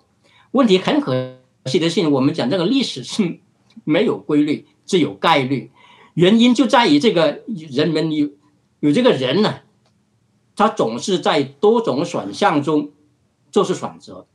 [0.50, 3.38] 问题很可惜的是，我们讲这个历史是
[3.84, 5.70] 没有规律，只有概率。
[6.14, 8.28] 原因就在于这个人们有
[8.80, 9.60] 有这个人呢、
[10.54, 12.90] 他总是在多种选项中
[13.50, 14.26] 做出选择，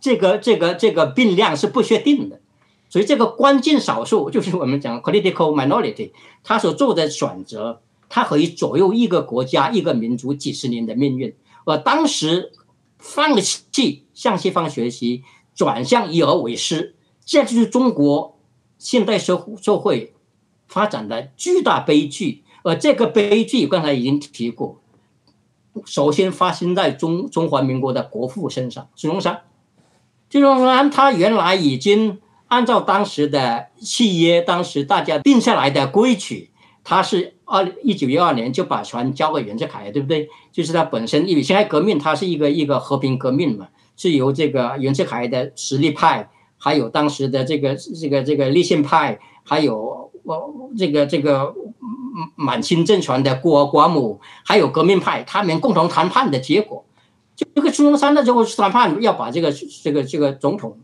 [0.00, 2.40] 这个这个这个变量是不确定的，
[2.88, 11.34] 所以这个关键少数就是我们讲 critical minority，他所做的选择，他可以左右一个国家一个民族几十年的命运。
[11.64, 12.52] 而当时
[12.98, 15.22] 放弃向西方学习，
[15.54, 18.38] 转向以俄为师，这就是中国
[18.78, 20.14] 现代社社会
[20.66, 22.44] 发展的巨大悲剧。
[22.62, 24.80] 而这个悲剧刚才已经提过。
[25.84, 29.42] 首先发生在中中华民国的国父身上，孙中山。
[30.30, 36.50] 孙中山他原来已经按照当时的契约，当时大家定下来的规矩，
[36.88, 40.28] 他是二一九一二年就把船交给袁世凯，对不对？
[40.52, 51.52] 就是他本身因为辛亥革命，它是一个一个和平革命嘛，是由这个袁世凯的实力派，还有当时的这个这个这个立宪派，还有我这个这个。
[52.34, 56.82] 满清政权的孤儿寡母，还有革命派，他们共同谈判的结果，
[57.36, 60.78] 就这个孙中山的时候谈判要把这个这个这个总统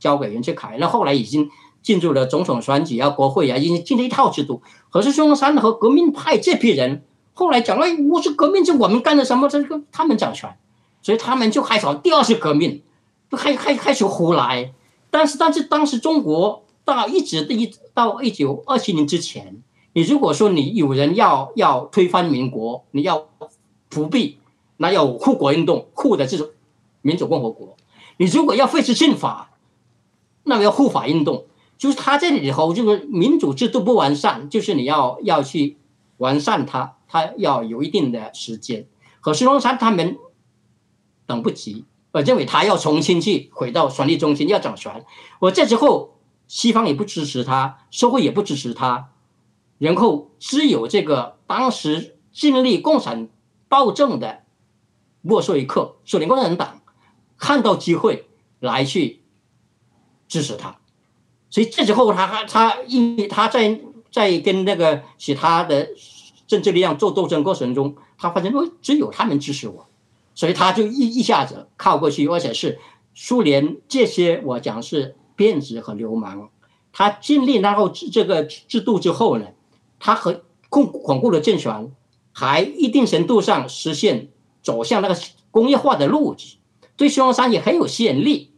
[0.00, 1.48] 交给袁世凯，那后来已经
[1.84, 4.60] 进入了总统选举啊、国会啊，已经进了一套制度。
[4.90, 9.48] 可是孙中山和革命派这批人后来讲了，我是革命，是我们干的什么？
[9.48, 10.56] 这个他们掌权，
[11.00, 12.82] 所以他们就开始第二次革命，
[13.30, 14.72] 就开开开始胡来。
[15.10, 19.62] 但是但是当时中国到一直一到一九二七年之前。
[19.96, 23.28] 你如果说你有人要要推翻民国，你要
[23.90, 24.38] 复辟，
[24.78, 26.52] 那要护国运动，护的就是
[27.00, 27.76] 民主共和国。
[28.16, 29.52] 你如果要废除宪法，
[30.42, 31.44] 那么要护法运动，
[31.84, 35.76] 就是他这里头就是民主制度不完善，就是你要要去
[36.16, 38.88] 完善它，它要有一定的时间。
[39.20, 40.16] 可孙中山他们
[41.26, 45.04] 等不及，我认为他要重新去回到权力中心，要掌权。
[45.40, 46.16] 我这之后，
[46.48, 49.10] 西方也不支持他，社会也不支持他。
[49.76, 53.28] 然后只有这个当时经历共产
[53.68, 54.44] 暴政的
[55.20, 56.80] 莫斯科维克，苏联共产党
[57.36, 58.26] 看到机会
[58.58, 59.20] 来去
[60.26, 60.78] 支持他，
[61.54, 65.88] 所以这时候他他因为他在在跟那个其他的
[66.48, 69.86] 政治力量做斗争过程中，他发现哦，只有他们支持我，
[70.34, 72.80] 所以他就一一下子靠过去，而且是
[73.14, 76.48] 苏联这些我讲是骗子和流氓，
[76.92, 79.46] 他建立然后这个制度之后呢，
[80.00, 81.92] 他和巩巩固了政权，
[82.32, 85.16] 还一定程度上实现走向那个
[85.52, 86.56] 工业化的路子，
[86.96, 88.50] 对孙中山也很有吸引力。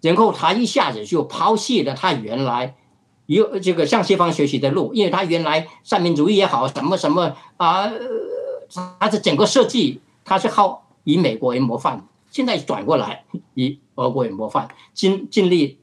[0.00, 2.74] 然后他一下子就抛弃了他原来
[3.26, 7.90] 有这个向西方学习的路，因为他原来三民主义也好，什么什么啊，
[8.98, 15.78] 他的整个设计他是靠以美国为模范，现在转过来以俄国为模范，建建立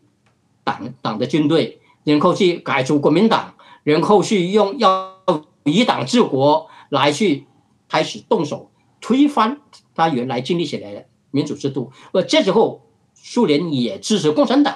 [0.64, 3.54] 党党的军队，然后去改组国民党。
[3.84, 5.16] 然后去用要
[5.64, 7.46] 以党治国来去
[7.88, 9.62] 开始动手推翻
[9.96, 12.82] 他原来建立起来的民主制度，而这时候
[13.28, 14.74] 苏联也支持共产党，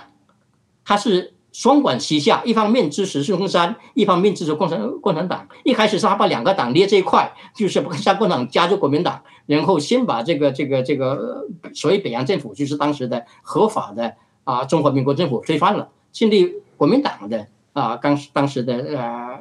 [0.84, 5.48] 他是双管齐下，一方面支持孙中山，一方面支持共产共产党。
[5.64, 17.48] 一开始是他把两个党捏这一块，就是向共产党加入国民党，然后先把这个这个这个所谓北洋政府，就是当时的合法的啊中华民国政府推翻了，建立国民党的。
[17.74, 19.40] 啊，当当时的呃，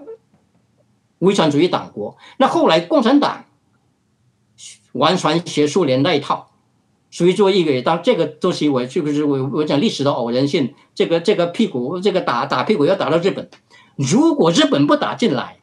[1.18, 3.44] 威权主义党国，那后来共产党
[4.92, 6.49] 完全学苏联那一套，
[7.10, 10.74] 所以作为一个当这个东西，我是不是我我讲历史的偶然性？
[10.94, 13.48] 这个这个屁股这个打打屁股要打到日本，
[13.96, 15.58] 如果日本不打进来，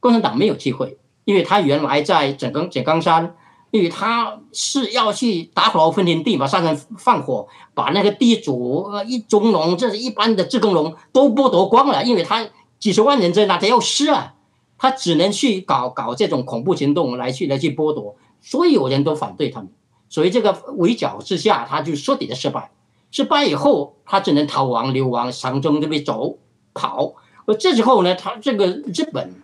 [0.00, 3.36] 共产党没有机会，因为他原来在井冈井冈山。
[3.72, 12.02] 因为他是要去打火分田地嘛，杀人放火，把那个地主一中农，这是一般的自耕农都剥夺光了。
[12.02, 14.34] 因为他几十万人在那，他要吃啊，
[14.78, 19.68] 他只能去搞搞这种恐怖行动来去来去剥夺，所有人都反对他们，
[20.08, 22.70] 所以这个围剿之下，他就彻底的失败。
[23.10, 26.38] 失败以后，他只能逃亡流亡，长征这边走
[26.74, 27.14] 跑。
[27.46, 29.34] 而这时候呢，他这个日本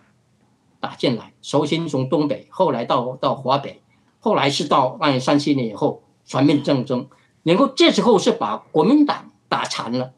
[0.79, 3.81] 打进来，首先从东北，后来到到华北。
[4.19, 7.07] 后来是到二零三七年以后全面战争，
[7.43, 10.13] 然后这时候是把国民党打残了。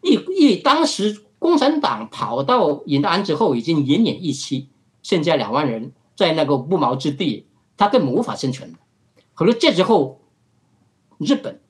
[0.00, 4.68] 因因当时共产党跑到延安之后已经奄奄一息，
[5.02, 7.46] 剩下两万人在那个不毛之地，
[7.76, 8.74] 他根本无法生存。
[9.34, 10.20] 可是这时候
[11.18, 11.60] 日本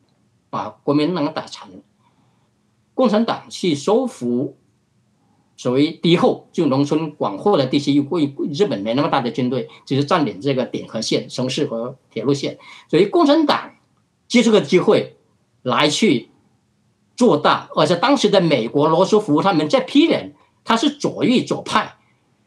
[0.50, 1.76] 把国民党打残了，
[2.94, 4.56] 共产党去收复。
[5.56, 12.58] 所谓敌后，就农村广阔的地区，为日本没那么大的军队，只是占领这个点和线、城市和铁路线。
[12.90, 13.70] 所以共产党
[14.26, 15.16] 借这个机会
[15.62, 16.30] 来去
[17.16, 20.34] 做大，而且当时的美国罗斯福他们这批人，
[20.64, 21.98] 他是左翼左派，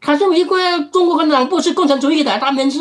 [0.02, 2.80] 他认为一个中国共产党不是共产主义的，他们是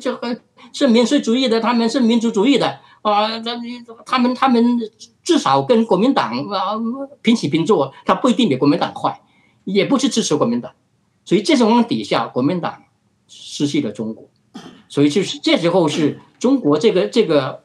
[0.00, 0.40] 这个
[0.72, 3.60] 是民粹主义的，他们是民族主义的啊，那
[4.04, 4.78] 他们他们
[5.22, 6.74] 至少跟国民党啊
[7.22, 9.20] 平起平坐，他不一定比国民党坏，
[9.64, 10.72] 也不是支持国民党，
[11.24, 12.82] 所以这种底下，国民党
[13.26, 14.28] 失去了中国，
[14.88, 17.64] 所以就是这时候是中国这个这个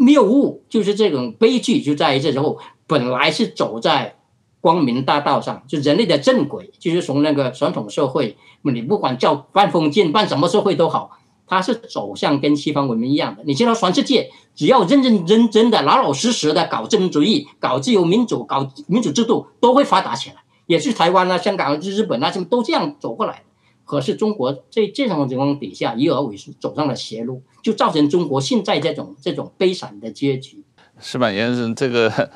[0.00, 4.16] 谬误，就是这种悲剧就在于这时候，本来是走在。
[4.64, 13.42] 光明大道上，就人类的正轨，就是从那个传统社会，你不管叫半封建半什么社会都好，它是走向跟西方文明一样的。
[13.44, 20.36] 你知道，全世界只要认认真真的、老老实实的搞资本主义、搞自由民主、搞民主制度，都会发达起来。
[20.66, 23.42] 也是台湾啊、香港啊、日本啊，什么都这样走过来。
[23.84, 30.64] 可是中国在这种情况底下，一而为是走上了邪路，就造成中国现在这种这种悲惨的结局。
[30.98, 32.30] 矢板先生，这个。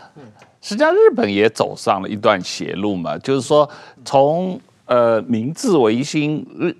[0.60, 3.70] 实际上，日本也走上了一段邪路嘛，就是说，
[4.04, 6.76] 从呃明治维新日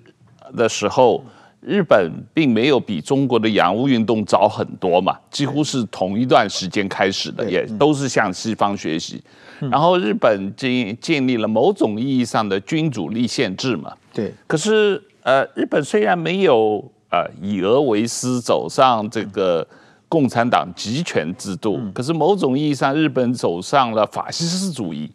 [0.57, 1.25] 的时候，
[1.61, 9.23] 日本并没有比中国的洋务运动早很多嘛，几乎是同一段时间开始的，也都是向西方学习。
[9.61, 14.33] 然后日本建建立了某种意义上的君主立宪制嘛，对。
[14.47, 19.67] 可是呃，日本虽然没有呃以俄为师走上这个。
[20.11, 25.13] 共产党集权制度，可是某种意义上，日本走上了法西斯主义、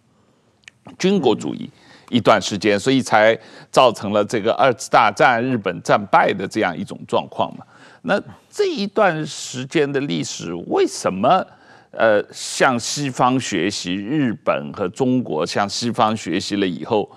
[1.00, 1.68] 军国主义
[2.10, 3.38] 一段时间，所以才
[3.72, 7.66] 造成了这个二次大战日本战败的这样一种状况嘛。
[8.04, 11.46] 那这一段时间的历史，为什么
[11.92, 13.96] 呃向西方学习？
[13.96, 17.10] 日本和中国向西方学习了以后，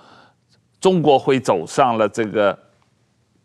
[0.79, 2.57] 中国会走上了这个？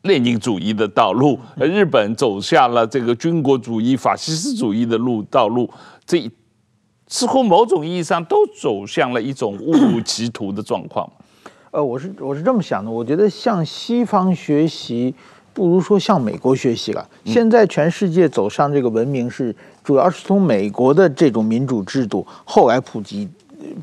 [0.03, 5.72] 列宁主义的道路，日本走向了这个军国主义、法西斯主义的路道路，
[6.05, 6.28] 这
[7.07, 11.09] 似乎某种意义上都走向了一种误入歧途的状况。
[11.72, 15.14] 呃，我是我是这么想的，我觉得向西方学习
[15.54, 17.08] 不如说向美国学习了。
[17.24, 23.26] 现在全世界走上这个文明是主要是从美国的这种民主制度后来普及。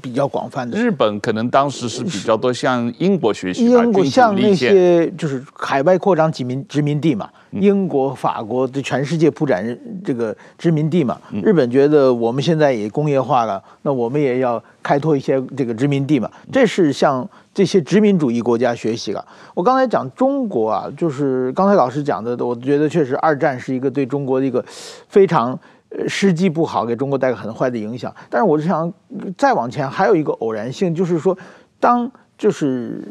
[0.02, 11.20] 比较广泛的，日本可能当时是比较多向英国学习，英国像那些就是海外扩张殖民殖民地嘛，英国、法国对全世界铺展这个殖民地嘛。
[11.44, 16.30] 日本觉得我们现在也工业化了，那我们也要开拓一些这个殖民地嘛。
[16.52, 19.26] 这是向这些殖民主义国家学习了。
[19.54, 24.64] 我刚才讲中国啊，就是刚才老师讲的，我觉得确实二战是一个对中国的一个
[25.08, 25.60] 非常。
[25.90, 28.14] 呃，时机不好，给中国带来很坏的影响。
[28.30, 28.94] 但是我是想
[29.36, 31.36] 再往前，还有一个偶然性，就是说，
[31.80, 33.04] 当就是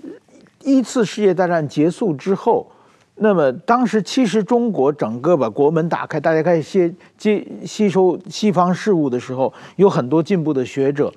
[0.63, 2.71] 一次世界大战结束之后，
[3.17, 11.13] 那么当时其实中国整个把国门打开，大家开始接接吸收西方事物的时候，有很多进步的学者。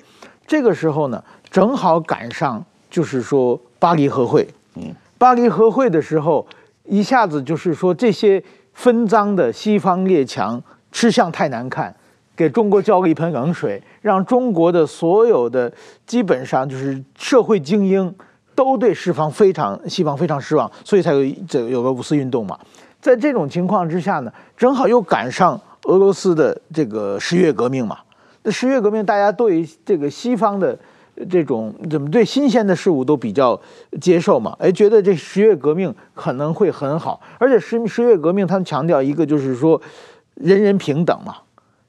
[0.48, 4.48] 这个时候呢，正好赶上就是说巴黎和会。
[4.78, 6.48] 嗯，巴黎和会的时候，
[6.86, 8.44] 一下子就是说这些
[8.74, 10.60] 分赃的西方列强。
[10.92, 11.96] 吃相太难看，
[12.36, 15.72] 给中国浇了一盆冷水，让中国的所有的
[16.06, 18.14] 基本上就是社会精英
[18.54, 22.58] 都对西方非常西方非常失望，所以才有这有个五四运动嘛。
[23.00, 27.98] 在这种情况之下呢，正好又赶上俄罗斯的这个十月革命嘛。
[28.44, 30.78] 那十月革命大家对这个西方的
[31.30, 33.60] 这种怎么对新鲜的事物都比较
[34.00, 34.56] 接受嘛？
[34.60, 39.82] 哎，觉得这十月革命可能会很好，而且十十月革命他们强调一个就是说。
[40.36, 41.36] 人人平等嘛，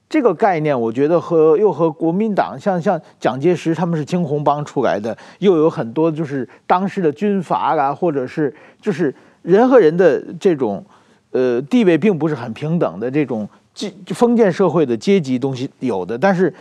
[0.09, 10.85] 这个概念我觉得和又和国民党像像蒋介石他们是青红帮出来的，又有很多就是当时的军阀啊，或者是就是人和人的这种
[11.31, 16.53] 呃地位并不是很平等的这种阶封建社会的阶级东西有的，但是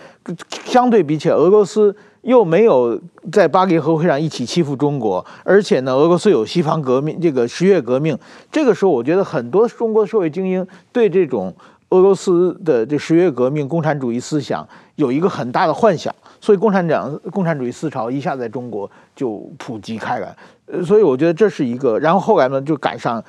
[0.65, 2.99] 相对比起，俄罗斯又没有
[3.31, 8.19] 在巴黎和会上一起欺负中国，而且呢，俄罗斯有西方革命这个十月革命，
[8.51, 11.55] 这个时候我觉得很多中国的社会精英对这种。
[11.93, 14.67] 俄罗斯的这十月革命共产主义思想
[14.97, 20.35] 有一个很大的幻想，所以共产党共产主义思潮一下在中国就普及开来，
[20.65, 21.99] 呃，所以我觉得这是一个。
[21.99, 23.23] 然后后来呢，就赶上，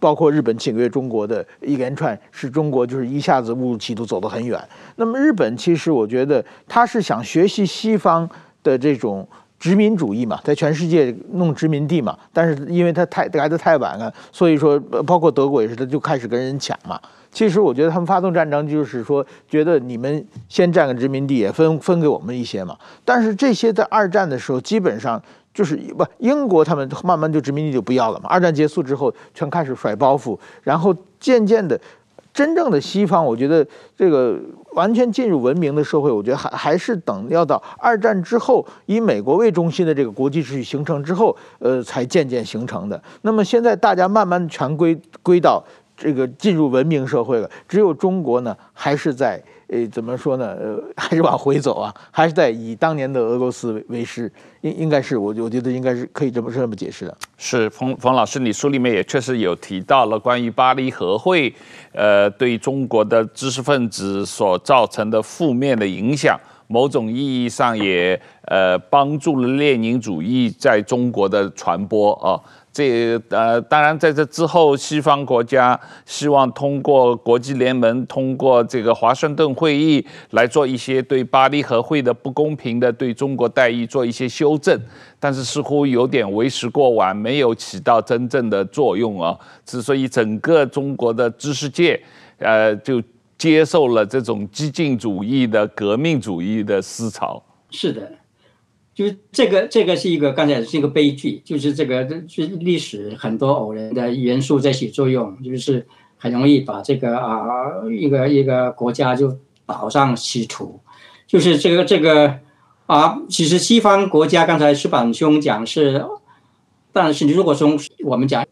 [0.00, 4.58] 包括日本侵略中国的一连串，使中国就是一下子误入歧途，走得很远。
[4.96, 8.26] 那么日本其实我觉得他是想学习西方
[8.62, 9.28] 的这种
[9.58, 17.00] 殖民主义嘛，在全世界弄殖民地嘛，但是因为他太来得太晚了，所以说包括德国也是，他就开始跟人抢嘛。
[17.30, 22.76] 其实我觉得他们发动战争就是说，觉得你们先占个殖民地，也分分给我们一些嘛。
[23.04, 28.28] 但是这些在二战的时候，基本上就是不英国他们慢慢就殖民地就不要了嘛。
[28.30, 31.78] 二战结束之后，全开始甩包袱，然后渐渐的，
[32.38, 33.66] 真正的西方，我觉得
[33.96, 34.38] 这个
[34.74, 43.02] 完全进入文明的社会，我觉得还还是等要到二战之后，以美国为中心的这个国际秩序形成之后，呃，才渐渐形成的。
[43.22, 45.60] 那么现在大家慢慢全归归到。
[46.00, 50.46] 这个进入文明社会了，只有中国呢，还是在呃怎么说呢？
[50.60, 54.30] 呃，还是往回走啊，还是在以当年的俄罗斯为师，
[54.62, 57.16] 应应该是我我觉得应该是可以这么这么解释的。
[57.36, 61.54] 是冯冯老师，你书里面也确实有提到了关于巴黎和会，
[61.92, 72.40] 呃，对中国的知识分子所造成的负面的影响，某种意义上也呃帮助了列宁主义在中国的传播啊。
[72.78, 75.76] 这呃，当然，在这之后，西方国家
[76.06, 84.80] 希望通过国际联盟，通过这个华盛顿会议来做一些对巴黎和会的不公平的对中国待遇做一些修正，
[85.18, 89.36] 但是似乎有点为时过晚，没有起到真正的作用啊。
[89.66, 92.00] 之所以整个中国的知识界，
[92.38, 93.02] 呃，就
[93.36, 97.42] 接受了这种激进主义的革命主义的思潮。
[97.72, 98.08] 是的。
[98.98, 105.86] 就是这个，这个是一个刚才是一个悲剧，就是这个，就是历史很多偶然的元素在起作用，就是
[106.16, 107.36] 很容易把这个啊
[107.96, 110.80] 一个一个国家就导上歧途，
[111.28, 112.40] 就是这个这个
[112.86, 116.04] 啊，其实西方国家刚才矢板兄讲是，
[116.92, 118.44] 但是你如果从我们讲，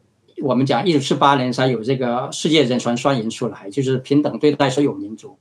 [0.44, 5.36] 我们讲一九四八年才有这个世界人权宣言出来，就是平等对待所有民族，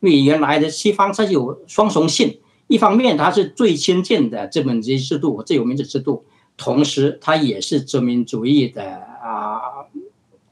[0.00, 2.38] 因为原来的西方它有双重性。
[2.68, 6.24] 一方面，它是最先进的资本主义制度、自由民主制度，
[6.56, 8.82] 同时它也是殖民主义的
[9.22, 9.86] 啊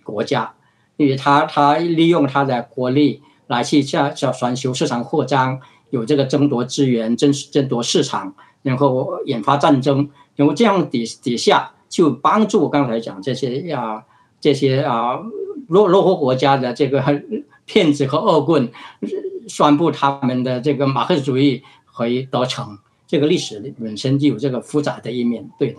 [0.04, 0.54] 国家，
[0.96, 5.58] 因为它它利用它的国力来去叫叫全球市场扩张，
[5.90, 14.04] 有这个争夺资源、争争夺市场，然后引发战争，然后这样底底下就帮助刚才讲这些啊
[14.40, 15.18] 这些啊
[15.66, 17.02] 落落后国家的这个
[17.66, 18.70] 骗子和恶棍，
[19.48, 21.64] 宣布他们的这个马克思主义。
[21.94, 22.76] 可以得逞，
[23.06, 25.78] 这个历史本身就有这个复杂的一面，对的。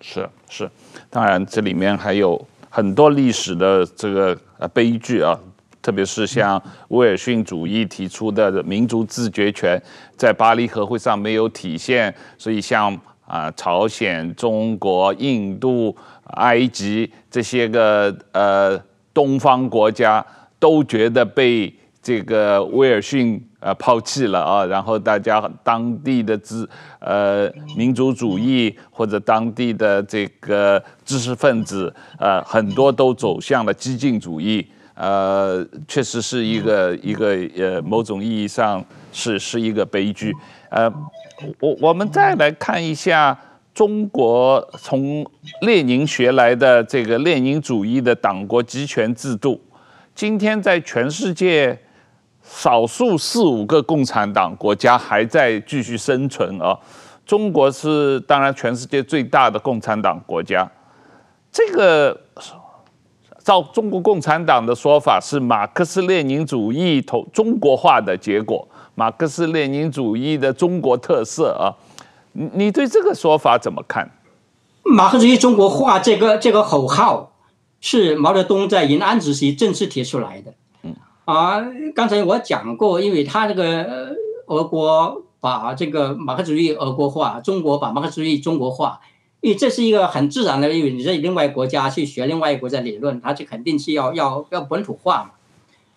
[0.00, 0.68] 是是，
[1.08, 5.38] 当然这里面还有很多历史的这个呃悲剧啊，
[5.80, 9.80] 特别是像威尔逊主义提出的民族自决权，
[10.16, 15.94] 在巴黎和会上没有体现，所以像啊朝鲜、中国、印度、
[16.24, 18.76] 埃及这些个呃
[19.14, 20.24] 东方国家
[20.58, 21.72] 都觉得被
[22.02, 23.42] 这个威尔逊。
[23.64, 40.34] 呃，抛弃了啊，然后大家当地的知呃民族主义或者当地的这个知识分子，呃，很多都走向了激进主义，呃，确实是一个一个呃某种意义上是是一个悲剧。
[40.70, 40.92] 呃，
[41.60, 43.38] 我我们再来看一下
[43.72, 45.24] 中国从
[45.60, 49.60] 列宁学来的这个列宁主义的党国集权制度，
[50.16, 51.78] 今天在全世界。
[52.42, 56.78] 少数四五个共产党国家还在继续生存啊，
[57.24, 60.70] 中国是当然全世界最大的共产党国家。
[61.50, 62.18] 这个
[63.44, 71.74] 照中国共产党的说法是马克思列宁主义同中国化的结果，马克思列宁主义的中国特色啊，
[72.32, 74.10] 你你对这个说法怎么看？
[74.84, 77.32] 马克思主义中国化这个这个口号
[77.80, 80.52] 是毛泽东在延安时期正式提出来的。
[81.24, 81.64] 啊，
[81.94, 84.16] 刚才我讲过，因为他这个
[84.46, 89.00] 俄国把这个马克思主义俄国化，中国把马克思主义中国化，
[89.40, 95.30] 因为这是一个很自然的，因为你在另外国家去学另外一国家理论，他就肯定是要要要本土化嘛。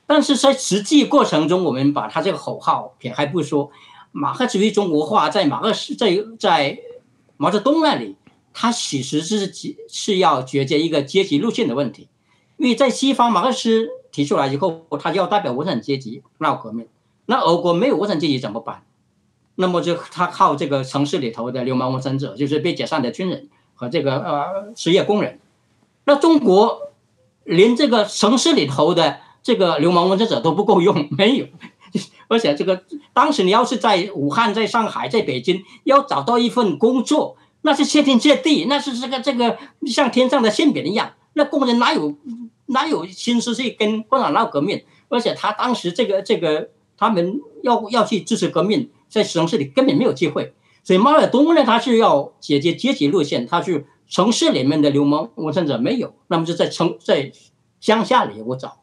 [0.05, 3.71] 但是在实际过程中，我们把他这个口号撇开不说，
[4.11, 6.77] 马克思主义中国化在马克思在在
[7.37, 8.15] 毛泽东那里，
[8.53, 9.51] 他其实是
[9.89, 12.09] 是要解决一个阶级路线的问题，
[12.57, 13.89] 因为在西方马克思。
[14.15, 16.87] 提出来以后，他就要代表无产阶级闹革命。
[17.25, 18.83] 那俄国没有无产阶级怎么办？
[19.55, 25.37] 那么就他靠这个城市里头的流氓无产者，就是被解散的军人和这个呃失业工人。
[26.05, 26.93] 那中国
[27.43, 31.45] 连这个城市里头的这个流氓无产者都不够用，没有。
[32.29, 41.11] 而且这个当时你要是在武汉、在上海、在北京要找到一份工作，那是谢天谢地，那是这个这个像天上的馅饼一样。
[41.33, 42.15] 那工人哪有？
[42.67, 44.83] 哪有心思去跟共产党闹革命？
[45.09, 50.53] 而且他当时这个这个，他们要要去支持革命，在城市里根本没有机会。
[50.83, 57.31] 所以毛泽东呢，他是要解决阶级路线，他是城市里面的流氓无产者没有，那么就在城在
[57.79, 58.79] 乡下里我找。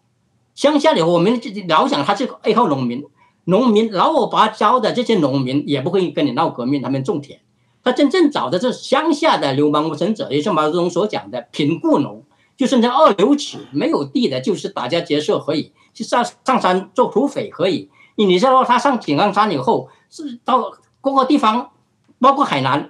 [0.54, 3.04] 乡下里我们老讲他是爱好农民，
[3.44, 7.40] 农民老我把他教的这些农民也不会跟你闹革命，他们种田。
[7.84, 12.24] 他真正找的是乡下的流氓无产者，也是毛泽东所讲的贫雇农。
[12.62, 17.90] 就是那二流子没有地的，就是打家劫舍可以去上上山做土匪可以。
[18.14, 21.72] 你知道他上井冈山以后，是到各个地方，
[22.20, 22.88] 包括海南，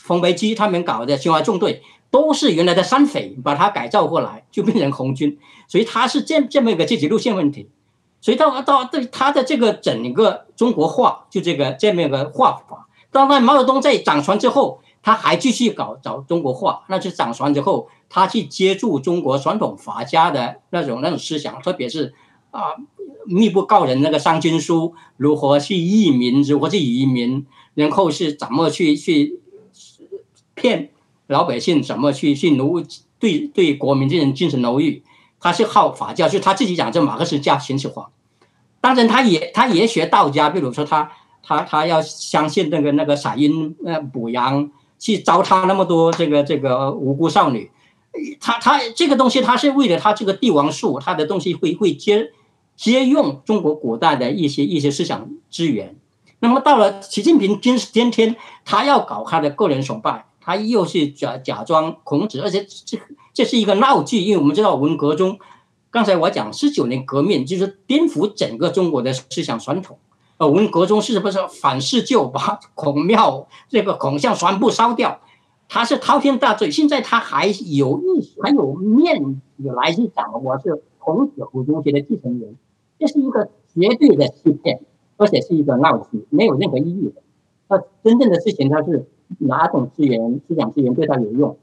[0.00, 1.82] 冯培基他们搞的新华纵队，
[2.12, 7.68] 都是原来的山匪把他改造过来，就变成红军，所以他是这这么一个阶级路线问题。
[8.20, 12.86] 所以到到对他的这个整个中国化，就这个这么一个画法。
[13.10, 16.84] 当然，毛泽东在掌权之后，他还继续搞找中国化。
[16.86, 22.14] 那是掌权之后，他去接触中国传统法家的那种那种思想，特别是
[22.50, 22.74] 啊，
[23.26, 27.44] 密不告人那个商君书，如何去易民，如何去移民，
[27.74, 29.40] 然后是怎么去去
[30.54, 30.90] 骗
[31.26, 32.82] 老百姓，怎么去去奴
[33.18, 35.02] 对对国民进行精神奴役。
[35.38, 38.10] 他是好法教，就他自己讲，这马克思加秦始皇。
[38.80, 47.70] 当然，他也他也学道家，比如说他他他要相信那个那个撒阴呃补阳，去糟蹋那么多这个这个无辜少女。
[48.40, 52.32] 他他这个东西，他是为了他这个帝王术，他的东西会会接
[52.76, 55.96] 接用中国古代的一些一些思想资源。
[56.40, 62.98] 那么到了习近平今今天，他要搞他的个人崇拜，他又是假假装孔子，而且这。
[63.36, 65.38] 这是一个闹剧，因为我们知道文革中，
[65.90, 69.98] 刚才我讲十九年革命就是颠覆整个中国的思想传统。
[70.38, 75.20] 呃，文革中是不是反四旧，把孔庙这个孔像全部烧掉？
[75.68, 76.70] 他是滔天大罪。
[76.70, 79.22] 现在他还有意识，还有面
[79.56, 82.56] 子来去讲我是孔子胡中学的继承人，
[82.98, 84.80] 这是一个绝对的欺骗，
[85.16, 87.22] 而且是一个闹剧，没有任何意义的。
[87.68, 89.06] 那真正的事情，他是
[89.38, 91.56] 哪种资源、思想资源对他有用？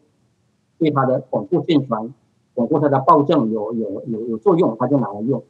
[0.80, 2.14] 对他的巩固政权、
[2.54, 5.42] 巩固他的暴政有有有有作用，他就拿来用。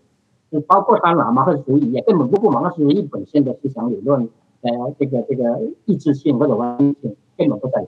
[0.52, 4.30] 就包括他拿马克思主义，也根本不顾马克思主义本身的思想理论，
[4.62, 7.88] 呃，这个这个意志性或者完全根本不在。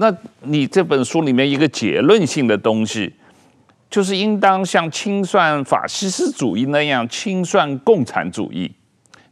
[0.00, 3.12] 那你这本书里面一个结论性的东西，
[3.90, 8.72] 就是应当像清算法西斯主义那样清算共产主义。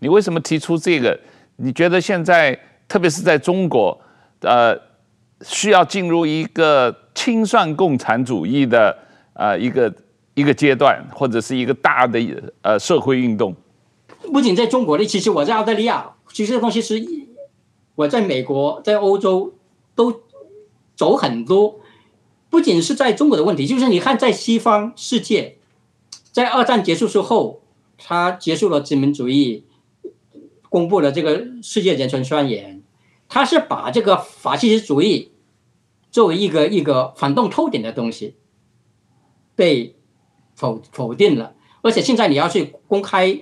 [0.00, 1.18] 你为什么提出这个？
[1.56, 2.56] 你觉得现在
[2.86, 3.98] 特别是在中国，
[4.42, 4.78] 呃，
[5.40, 6.94] 需要进入一个？
[7.18, 8.96] 清算共产主义的
[9.32, 9.92] 呃一个
[10.34, 12.16] 一个阶段，或者是一个大的
[12.62, 13.52] 呃社会运动。
[14.32, 17.04] 不仅在中国的，其实我在澳大利亚，其实这东西是
[17.96, 19.52] 我在美国、在欧洲
[19.96, 20.12] 都
[20.98, 21.78] 走很多。
[22.50, 25.58] 不仅是在中国的问题，就是你看在西方世界，
[26.32, 27.62] 在二战结束之后，
[27.96, 29.64] 他结束了殖民主义，
[30.68, 32.82] 公布了这个世界人权宣言，
[33.28, 35.30] 他是把这个法西斯主义。
[36.10, 38.34] 作为一个一个反动透点的东西，
[39.54, 39.94] 被
[40.56, 41.54] 否否定了。
[41.82, 43.40] 而且现在你要去公开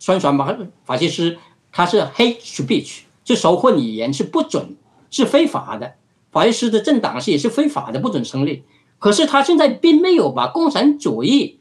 [0.00, 1.38] 宣传马法西斯，
[1.70, 4.76] 他是 hate speech，是仇恨语言，是不准，
[5.08, 5.94] 是非法的。
[6.30, 8.64] 法西斯的政党是也是非法的，不准成立。
[8.98, 11.60] 可是他现在并没有把共产主义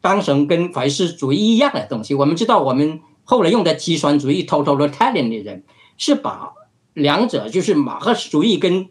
[0.00, 2.14] 当成跟法西斯主义一样的东西。
[2.14, 5.64] 我们知道，我们后来用的极权主义 totalitarian 的人
[5.96, 6.52] 是把。
[6.94, 8.86] 两者就是马克思主义跟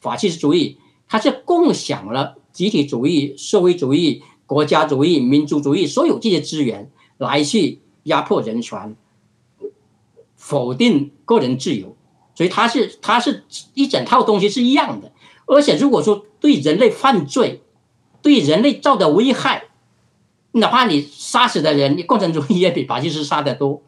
[0.00, 0.76] 法西斯主义，
[1.06, 8.96] 它是共享了集体主义、社会主义、国家主义、民族主义所有这些资源，来去压迫人权，
[10.34, 11.96] 否定个人自由。
[12.34, 15.12] 所以它是它是一整套东西是一样的。
[15.46, 17.62] 而且如果说对人类犯罪、
[18.22, 19.64] 对人类造的危害，
[20.52, 23.82] 哪怕你杀死的人，你共产主义也比法西斯杀得多，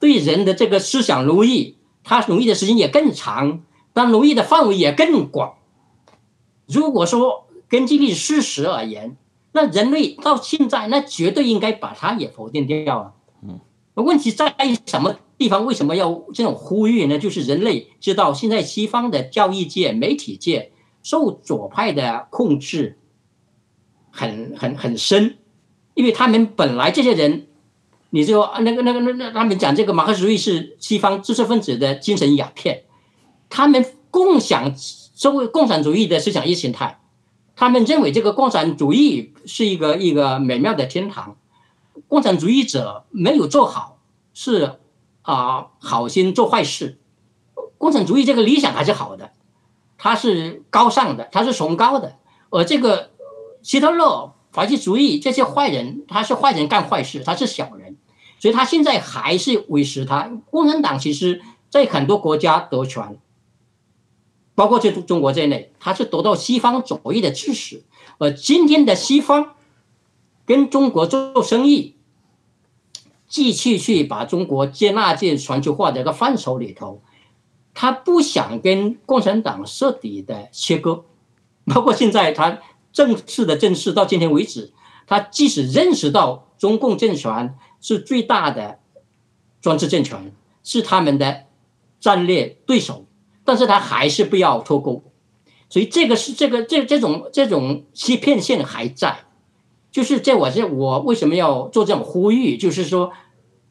[0.00, 1.76] 对人的这个思想奴役。
[2.02, 5.54] 他奴役的时间也更长，但奴役的范围也更广。
[6.66, 9.16] 如果说根据历史事实而言，
[9.50, 13.12] 那人类到现在那绝对应该把它也否定掉啊。
[14.02, 15.66] 问题在于什么地方？
[15.66, 17.18] 为什么要这种呼吁呢？
[17.18, 20.72] 就是人类知道现在西方的教育界、媒体界
[21.02, 22.98] 受左派的控制
[24.10, 25.38] 很很很深，
[25.94, 27.46] 因为他们本来这些人。
[28.10, 32.84] 你就那个那个那那他们讲这个马克思主义是西方知识分子的精神鸦片，
[33.50, 37.00] 他们共享社会共产主义的思想意识形态，
[37.56, 41.36] 他们认为这个共产主义是一个一个美妙的天堂，
[42.08, 43.98] 共产主义者没有做好
[44.32, 44.78] 是
[45.22, 46.98] 啊好心做坏事，
[47.78, 49.32] 共产主义这个理想还是好的，
[49.98, 52.16] 它是高尚的，它是崇高的，
[52.50, 53.10] 而这个
[53.62, 54.32] 希特勒。
[54.52, 57.98] 法西主义这些坏人，他是坏人干坏事，他是小人，
[58.38, 60.30] 所以他现在还是维持他。
[60.50, 63.18] 共产党其实在很多国家得权，
[64.54, 67.84] 包括在中国在内，他是得到西方左翼的支持。
[68.16, 69.56] 而今天的西方
[70.46, 71.95] 跟中国做生意，
[73.28, 77.02] 继续去把中国接纳进全球化的一个范畴里头，
[77.74, 81.04] 他不想跟共产党彻底的切割，
[81.66, 82.58] 包括现在他。
[82.92, 84.72] 正式的正式到今天为止，
[85.06, 88.78] 他即使认识到中共政权是最大的
[89.60, 90.32] 专制政权，
[90.64, 91.44] 是他们的
[92.00, 93.04] 战略对手，
[93.44, 95.02] 但是他还是不要脱钩，
[95.68, 99.25] 所以这个是这个这这种这种欺骗性还在，
[99.96, 102.58] 就是在我这我为什么要做这种呼吁？
[102.58, 103.12] 就是说，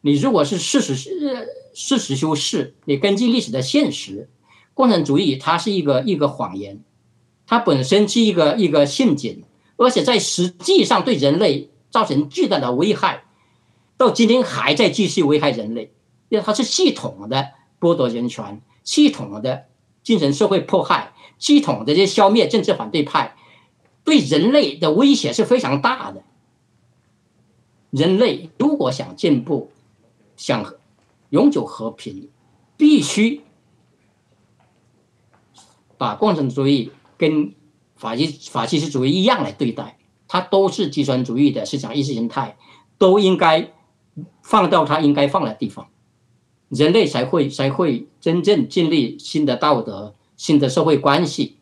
[0.02, 4.28] 你如果是事实是事实修饰，你根据历史的现实，
[4.74, 6.84] 共产主义它是一个一个谎言，
[7.46, 9.44] 它本身是一个一个陷阱，
[9.78, 13.26] 而且在实际上对人类造成巨大的危害，
[13.96, 15.92] 到今天还在继续危害人类，
[16.30, 17.50] 因为它是系统的
[17.80, 19.66] 剥夺人权，系统的
[20.02, 21.14] 精神社会迫害。
[21.38, 23.36] 系统的这些消灭政治反对派，
[24.06, 26.24] 对人类的威胁是非常大的。
[27.90, 29.72] 人类如果想进步，
[30.38, 30.74] 想
[31.32, 32.30] 永久和平，
[32.78, 33.42] 必须
[35.98, 37.54] 把共产主义跟
[37.96, 39.98] 法西法西斯主义一样来对待，
[40.30, 42.56] 它都是极权主义的思想意识形态，
[42.98, 43.74] 都应该
[44.42, 45.90] 放到它应该放的地方，
[46.70, 50.16] 人类才会才会真正建立新的道德。
[50.38, 51.56] 新的社会关系，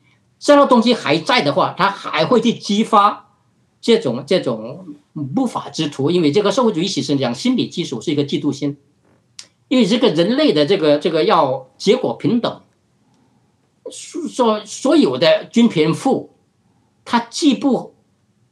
[0.43, 3.29] 这样的东西还在的话，它还会去激发
[3.79, 4.85] 这种这种
[5.33, 6.11] 不法之徒。
[6.11, 8.75] 因为这个社会主义其实讲心理基础是一个嫉妒心，
[9.69, 12.61] 因为这个人类的这个这个要结果平等，
[13.89, 16.35] 所所有的均贫富，
[17.05, 17.95] 它既不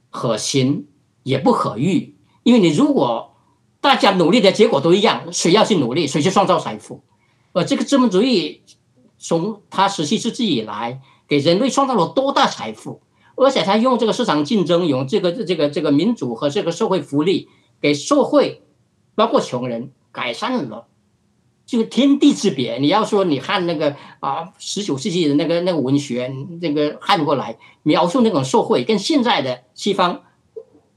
[0.10, 0.88] 可行
[1.24, 2.16] 也不可预。
[2.44, 3.36] 因为你如果
[3.82, 7.04] 大家努力的结果都一样，谁要去努力，谁去创造财富？
[7.52, 8.62] 而，这个资本主义。
[9.24, 11.00] 从他实习之以来，
[11.32, 13.00] 给人类创造了多大财富，
[13.36, 17.48] 而且他用这个市场竞争，用这个这个这个民主和这个社会福利，
[17.80, 18.64] 给社会
[19.16, 20.88] 包括穷人改善了，
[21.66, 22.80] 这个天地之别。
[22.80, 30.24] 你要说你看那个啊，十九世纪的那个那个文学，那个看过来描述那种社会，跟现在的西方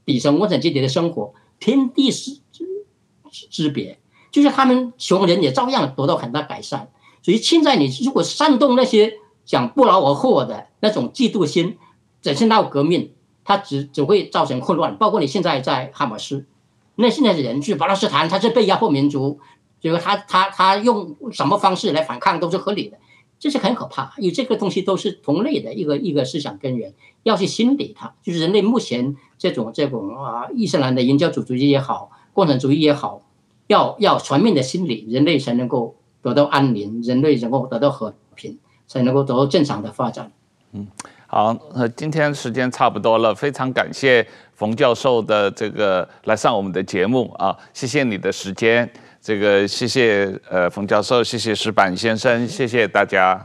[0.04, 4.00] 底层无产阶级的生活，天地之之之别，
[4.32, 6.90] 就是他们穷人也照样得到很大改善。
[7.22, 9.14] 所以现在你如果煽动那些
[9.44, 11.76] 讲不劳而获的那种嫉妒心，
[12.22, 13.12] 只是闹革命，
[13.44, 14.96] 它只只会造成混乱。
[14.96, 16.46] 包括你现在在哈马斯，
[16.96, 19.38] 那现在的人去巴勒斯坦，他是被压迫民族，
[19.80, 22.98] 就是他他他用什么方式来反抗都是合理的，
[23.38, 24.14] 这是很可怕。
[24.18, 28.14] 因为这个东西都是同类的一个一个思想根源，要去清理它。
[28.22, 33.22] 就是人类目前这种这种啊，伊斯兰的原教主主义也好，共产主义也好，
[33.66, 35.96] 要要全面的清理，人类才能够。
[36.24, 40.30] 得到安宁，人类能够得到和平，才能够得到正常的发展。
[40.72, 40.86] 嗯，
[41.26, 48.88] 好，那今天时间差不多了，非常感谢冯教授的这个来上我们的节目啊，谢谢你的时间，
[49.20, 53.40] 这个谢谢呃冯教授，谢谢石板先生，谢谢大家。